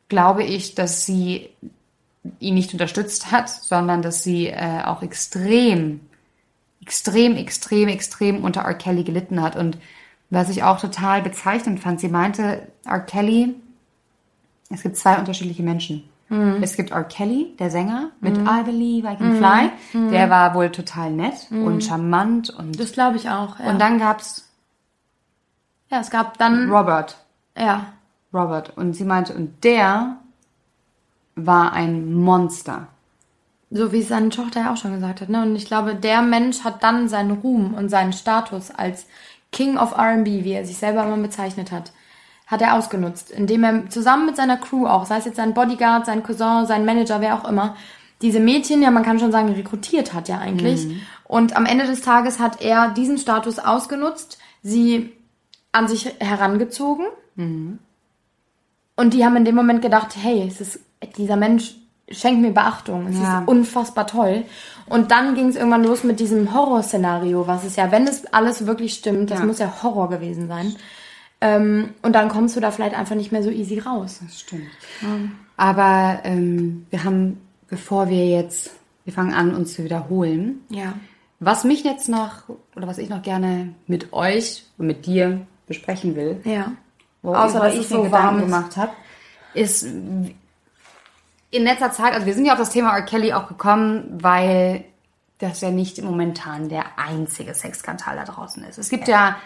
[0.09, 1.49] glaube ich, dass sie
[2.41, 6.01] ihn nicht unterstützt hat, sondern dass sie äh, auch extrem,
[6.83, 8.75] extrem, extrem, extrem unter R.
[8.75, 9.57] Kelly gelitten hat.
[9.57, 9.79] Und
[10.31, 13.01] was ich auch total bezeichnend fand, sie meinte, R.
[13.01, 13.55] Kelly,
[14.71, 16.05] es gibt zwei unterschiedliche Menschen.
[16.61, 17.05] Es gibt R.
[17.05, 20.11] Kelly, der Sänger, mit I Believe I Can Fly.
[20.11, 22.51] Der war wohl total nett und charmant.
[22.51, 23.71] Und, Das glaube ich auch, ja.
[23.71, 24.47] und dann gab's
[25.91, 27.17] ja, es gab dann, Robert.
[27.57, 27.95] ja,
[28.33, 28.76] Robert.
[28.76, 30.18] Und sie meinte, und der
[31.35, 32.89] war ein Monster.
[33.70, 36.22] so wie es seine Tochter ja auch schon gesagt hat, ne, und ich glaube, der
[36.22, 39.07] Mensch hat dann seinen Ruhm und seinen Status als
[39.53, 41.93] King of R&B, wie er sich selber immer bezeichnet hat,
[42.47, 46.07] hat er ausgenutzt, indem er zusammen mit seiner Crew auch, sei es jetzt sein Bodyguard,
[46.07, 47.76] sein Cousin, sein Manager, wer auch immer,
[48.22, 50.87] diese Mädchen, ja, man kann schon sagen, rekrutiert hat ja eigentlich.
[51.24, 55.12] Und am Ende des Tages hat er diesen Status ausgenutzt, sie
[55.72, 57.05] an sich herangezogen.
[58.99, 60.80] Und die haben in dem Moment gedacht, hey, es ist,
[61.16, 61.76] dieser Mensch
[62.11, 63.07] schenkt mir Beachtung.
[63.07, 63.40] Es Ja.
[63.42, 64.42] ist unfassbar toll.
[64.86, 68.66] Und dann ging es irgendwann los mit diesem Horrorszenario, was es ja, wenn es alles
[68.66, 69.44] wirklich stimmt, das Ja.
[69.44, 70.74] muss ja Horror gewesen sein.
[71.40, 74.18] Ähm, und dann kommst du da vielleicht einfach nicht mehr so easy raus.
[74.24, 74.66] Das stimmt.
[75.57, 78.72] Aber ähm, wir haben, bevor wir jetzt,
[79.05, 80.61] wir fangen an, uns zu wiederholen.
[80.70, 80.94] Ja.
[81.40, 86.16] Was mich jetzt noch, oder was ich noch gerne mit euch und mit dir besprechen
[86.16, 86.72] will, Ja.
[87.23, 88.93] Außer, dass ich mir so Gedanken gemacht habe,
[89.55, 89.83] ist
[91.51, 93.03] in letzter Zeit, also wir sind ja auf das Thema R.
[93.03, 94.85] Kelly auch gekommen, weil
[95.39, 98.79] das ja nicht momentan der einzige Sexskandal da draußen ist.
[98.79, 99.37] Es gibt ja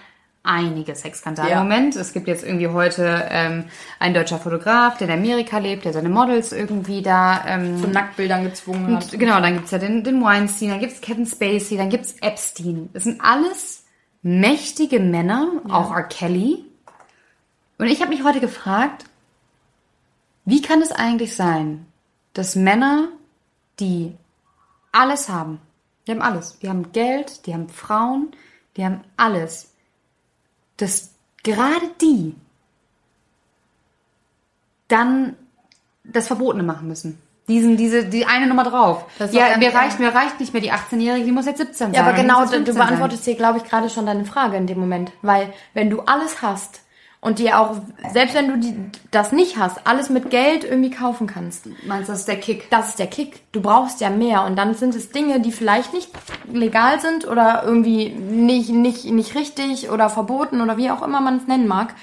[0.42, 1.58] einige Sexskandale Ja.
[1.62, 1.94] im Moment.
[1.94, 3.64] Es gibt jetzt irgendwie heute ähm,
[4.00, 8.42] ein deutscher Fotograf, der in Amerika lebt, der seine Models irgendwie da ähm, Zu Nacktbildern
[8.44, 9.12] gezwungen hat.
[9.12, 12.90] und genau, dann gibt's ja den, den Weinstein, dann gibt's Kevin Spacey, dann gibt's Epstein.
[12.92, 13.84] Das sind alles
[14.22, 16.02] mächtige Männer, auch R.
[16.04, 16.64] Kelly.
[17.82, 19.06] Und ich habe mich heute gefragt,
[20.44, 21.84] wie kann es eigentlich sein,
[22.32, 23.08] dass Männer,
[23.80, 24.14] die
[24.92, 25.60] alles haben,
[26.06, 28.36] die haben alles, die haben Geld, die haben Frauen,
[28.76, 29.72] die haben alles,
[30.76, 31.10] dass
[31.42, 32.36] gerade die
[34.86, 35.34] dann
[36.04, 37.20] das Verbotene machen müssen.
[37.48, 39.06] Diesen, diese, die eine Nummer drauf.
[39.18, 41.94] Das ja, mir reicht, mir reicht nicht mehr die 18-Jährige, die muss jetzt 17 sein.
[41.94, 42.86] Ja, aber genau, du, 15 sein.
[42.86, 45.10] beantwortest dir, glaube ich, gerade schon deine Frage in dem Moment.
[45.20, 46.81] Weil, wenn du alles hast
[47.22, 47.76] und dir auch,
[48.12, 48.74] selbst wenn du die,
[49.12, 52.68] das nicht hast, alles mit Geld irgendwie kaufen kannst, Meinst du, das ist der Kick?
[52.68, 53.40] das ist der Kick.
[53.52, 54.44] Du brauchst ja mehr.
[54.44, 56.10] Und dann sind es Dinge, die vielleicht nicht
[56.52, 61.36] legal sind oder irgendwie nicht, nicht, nicht richtig oder verboten oder wie auch immer man
[61.36, 61.94] es nennen mag.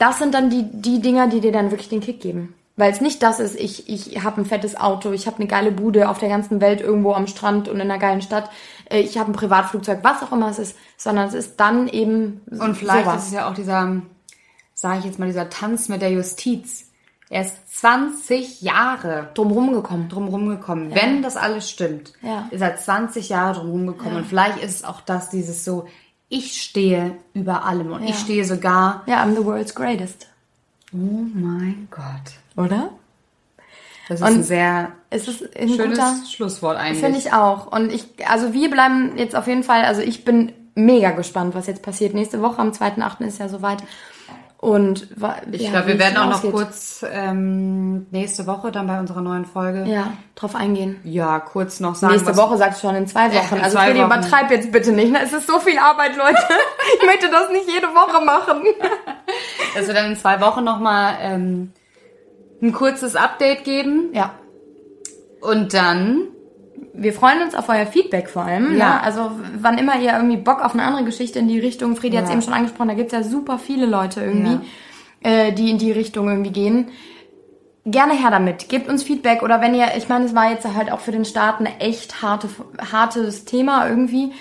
[0.00, 2.54] Das sind dann die, die Dinger, die dir dann wirklich den Kick geben.
[2.76, 5.70] Weil es nicht das ist, ich, ich habe ein fettes Auto, ich habe eine geile
[5.70, 8.50] Bude auf der ganzen Welt irgendwo am Strand und in einer geilen Stadt,
[8.90, 12.40] äh, ich habe ein Privatflugzeug, was auch immer es ist, sondern es ist dann eben
[12.50, 13.22] Und vielleicht sowas.
[13.22, 14.02] ist es ja auch dieser,
[14.80, 16.84] sage ich jetzt mal, dieser Tanz mit der Justiz.
[17.30, 20.08] Er ist 20 Jahre drumherum gekommen.
[20.08, 20.94] drumherum gekommen.
[20.94, 22.46] Wenn das alles stimmt, Ja.
[22.52, 24.16] ist er 20 Jahre drumherum gekommen.
[24.18, 25.86] Und vielleicht ist es auch das, dieses so,
[26.28, 28.10] ich stehe über allem und Ja.
[28.10, 30.28] ich stehe sogar, Ja, I'm the world's greatest.
[30.94, 30.96] oh
[31.34, 32.04] mein Gott.
[32.64, 32.90] Oder?
[34.08, 37.00] Das ist Und ein sehr Es ist ein schönes guter, Schlusswort eigentlich.
[37.00, 37.66] Finde ich auch.
[37.72, 41.66] Und ich, also wir bleiben jetzt auf jeden Fall, also ich bin mega gespannt, was
[41.66, 42.14] jetzt passiert.
[42.14, 43.26] Nächste Woche am 2.8.
[43.26, 43.82] ist ja soweit.
[44.60, 45.06] Und
[45.52, 49.44] Ich ja, glaube, wir werden auch noch kurz ähm, nächste Woche dann bei unserer neuen
[49.44, 50.96] Folge ja, drauf eingehen.
[51.04, 52.14] ja kurz noch sagen.
[52.14, 53.54] Nächste Woche sagst du schon in zwei Wochen.
[53.54, 55.12] in also zwei Freddy, übertreib jetzt bitte nicht.
[55.12, 55.20] Ne?
[55.22, 56.42] Es ist so viel Arbeit, Leute.
[57.00, 58.64] ich möchte das nicht jede Woche machen.
[59.76, 61.72] dass wir dann in zwei Wochen nochmal ähm,
[62.60, 64.10] ein kurzes Update geben.
[64.12, 64.34] ja.
[65.40, 66.22] Und dann,
[66.94, 68.76] Wir freuen uns auf euer Feedback vor allem.
[68.76, 68.94] Ja.
[68.96, 69.02] Ne?
[69.02, 72.24] Also wann immer ihr irgendwie Bock auf eine andere Geschichte in die Richtung, Friedi hat
[72.24, 72.34] es Ja.
[72.34, 74.60] eben schon angesprochen, da gibt's ja super viele Leute irgendwie,
[75.22, 76.88] äh, die in die Richtung irgendwie gehen.
[77.86, 78.68] Gerne her damit.
[78.68, 81.24] Gebt uns Feedback oder wenn ihr, ich meine, es war jetzt halt auch für den
[81.24, 82.48] Start eine echt harte,
[82.92, 84.32] hartes Thema irgendwie.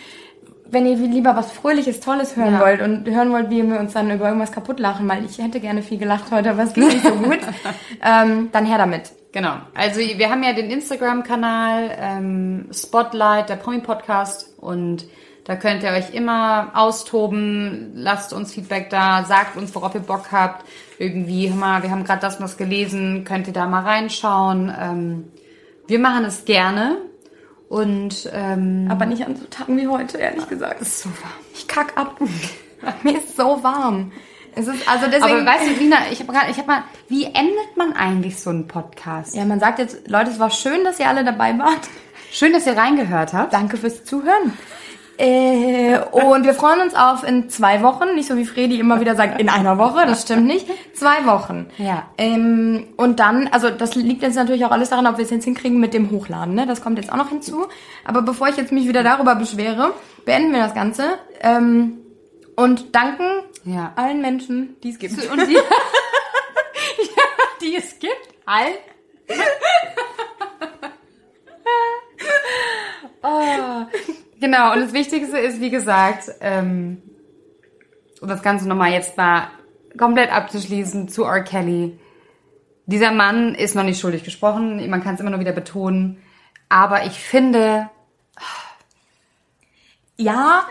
[0.69, 2.59] Wenn ihr lieber was Fröhliches, Tolles hören Ja.
[2.59, 5.61] wollt und hören wollt, wie wir uns dann über irgendwas kaputt lachen, weil ich hätte
[5.61, 7.39] gerne viel gelacht heute, aber es geht nicht so gut,
[8.03, 9.11] ähm, dann her damit.
[9.37, 9.57] Genau.
[9.75, 14.55] Also wir haben ja den Instagram-Kanal ähm, Spotlight, der Promi-Podcast.
[14.57, 15.05] Und
[15.45, 17.91] da könnt ihr euch immer austoben.
[17.93, 19.23] Lasst uns Feedback da.
[19.25, 20.65] Sagt uns, worauf ihr Bock habt.
[20.97, 23.25] Irgendwie, hör mal, wir haben gerade das und das gelesen.
[23.25, 24.73] Könnt ihr da mal reinschauen.
[24.75, 25.31] Ähm,
[25.85, 26.97] wir machen es gerne.
[27.69, 30.81] Und ähm, Aber nicht an so Tagen wie heute, ehrlich gesagt.
[30.81, 31.33] ist so warm.
[31.53, 32.19] Ich kack ab.
[33.03, 34.11] Mir ist so warm.
[34.57, 35.41] Es ist also deswegen.
[35.41, 38.49] Aber weißt du, Lina, ich habe gerade, ich habe mal, wie endet man eigentlich so
[38.49, 39.35] einen Podcast?
[39.35, 41.87] ja, man sagt jetzt, Leute, es war schön, dass ihr alle dabei wart.
[42.31, 43.53] Schön, dass ihr reingehört habt.
[43.53, 44.53] Danke fürs Zuhören.
[45.19, 49.15] Äh, und wir freuen uns auf in zwei Wochen, nicht so wie Fredi immer wieder
[49.15, 51.67] sagt, in einer Woche, das stimmt nicht, zwei Wochen.
[51.77, 52.03] Ja.
[52.19, 55.45] Ähm, und dann, also das liegt jetzt natürlich auch alles daran, ob wir es jetzt
[55.45, 56.67] hinkriegen mit dem Hochladen, ne?
[56.67, 57.65] Das kommt jetzt auch noch hinzu.
[58.05, 59.93] Aber bevor ich jetzt mich wieder darüber beschwere,
[60.25, 61.03] beenden wir das Ganze.
[61.41, 61.97] Ähm,
[62.55, 63.23] und danken
[63.67, 63.93] Ja.
[63.95, 65.13] allen Menschen, die es gibt.
[65.29, 65.57] Und die,
[67.61, 68.29] die es gibt.
[68.45, 68.73] All.
[73.23, 73.85] oh.
[74.39, 77.01] Genau, und das Wichtigste ist, wie gesagt, ähm,
[78.21, 79.47] um das Ganze nochmal jetzt mal
[79.97, 81.41] komplett abzuschließen zu R.
[81.41, 81.97] Kelly.
[82.85, 86.21] Dieser Mann ist noch nicht schuldig gesprochen, man kann es immer nur wieder betonen.
[86.69, 87.89] Aber ich finde,
[90.17, 90.67] Ja,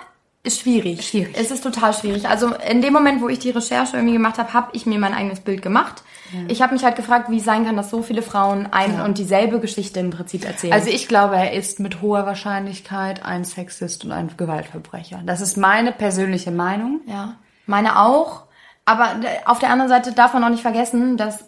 [0.46, 1.06] ist schwierig.
[1.06, 1.34] Schwierig.
[1.38, 2.28] Es ist total schwierig.
[2.28, 5.12] Also in dem Moment, wo ich die Recherche irgendwie gemacht habe, habe ich mir mein
[5.14, 6.02] eigenes Bild gemacht.
[6.48, 9.60] Ich habe mich halt gefragt, wie sein kann, dass so viele Frauen ein und dieselbe
[9.60, 10.72] Geschichte im Prinzip erzählen.
[10.72, 15.22] Also ich glaube, er ist mit hoher Wahrscheinlichkeit ein Sexist und ein Gewaltverbrecher.
[15.24, 17.00] Das ist meine persönliche Meinung.
[17.06, 17.34] ja,
[17.66, 18.42] meine auch.
[18.84, 21.44] Aber d- auf der anderen Seite darf man auch nicht vergessen, dass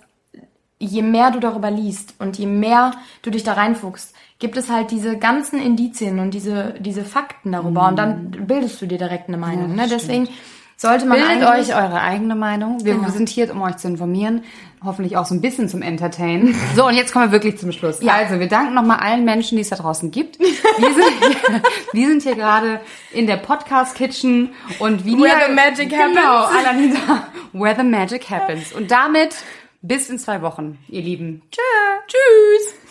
[0.80, 2.92] je mehr du darüber liest und je mehr
[3.22, 7.88] du dich da reinfuchst, gibt es halt diese ganzen Indizien und diese, diese Fakten darüber
[7.88, 9.70] und dann bildest du dir direkt eine Meinung.
[9.70, 9.88] Ja, ne?
[9.90, 10.28] Deswegen
[10.76, 12.84] sollte man Bildet euch eure eigene Meinung.
[12.84, 13.10] Wir Genau.
[13.10, 14.44] sind hier, um euch zu informieren.
[14.84, 16.54] Hoffentlich auch so ein bisschen zum Entertainen.
[16.76, 18.00] So, und jetzt kommen wir wirklich zum Schluss.
[18.00, 18.12] Ja.
[18.12, 20.38] Also, wir danken nochmal allen Menschen, die es da draußen gibt.
[20.38, 21.62] Wir sind, hier,
[21.92, 22.80] wir sind hier gerade
[23.12, 26.64] in der Podcast-Kitchen und wie Where the magic Genau, happens.
[26.64, 28.72] Alanita, where the magic happens.
[28.72, 29.34] Und damit
[29.82, 31.42] bis in zwei Wochen, ihr Lieben.
[31.50, 31.60] Tschö.
[32.06, 32.87] Tschüss.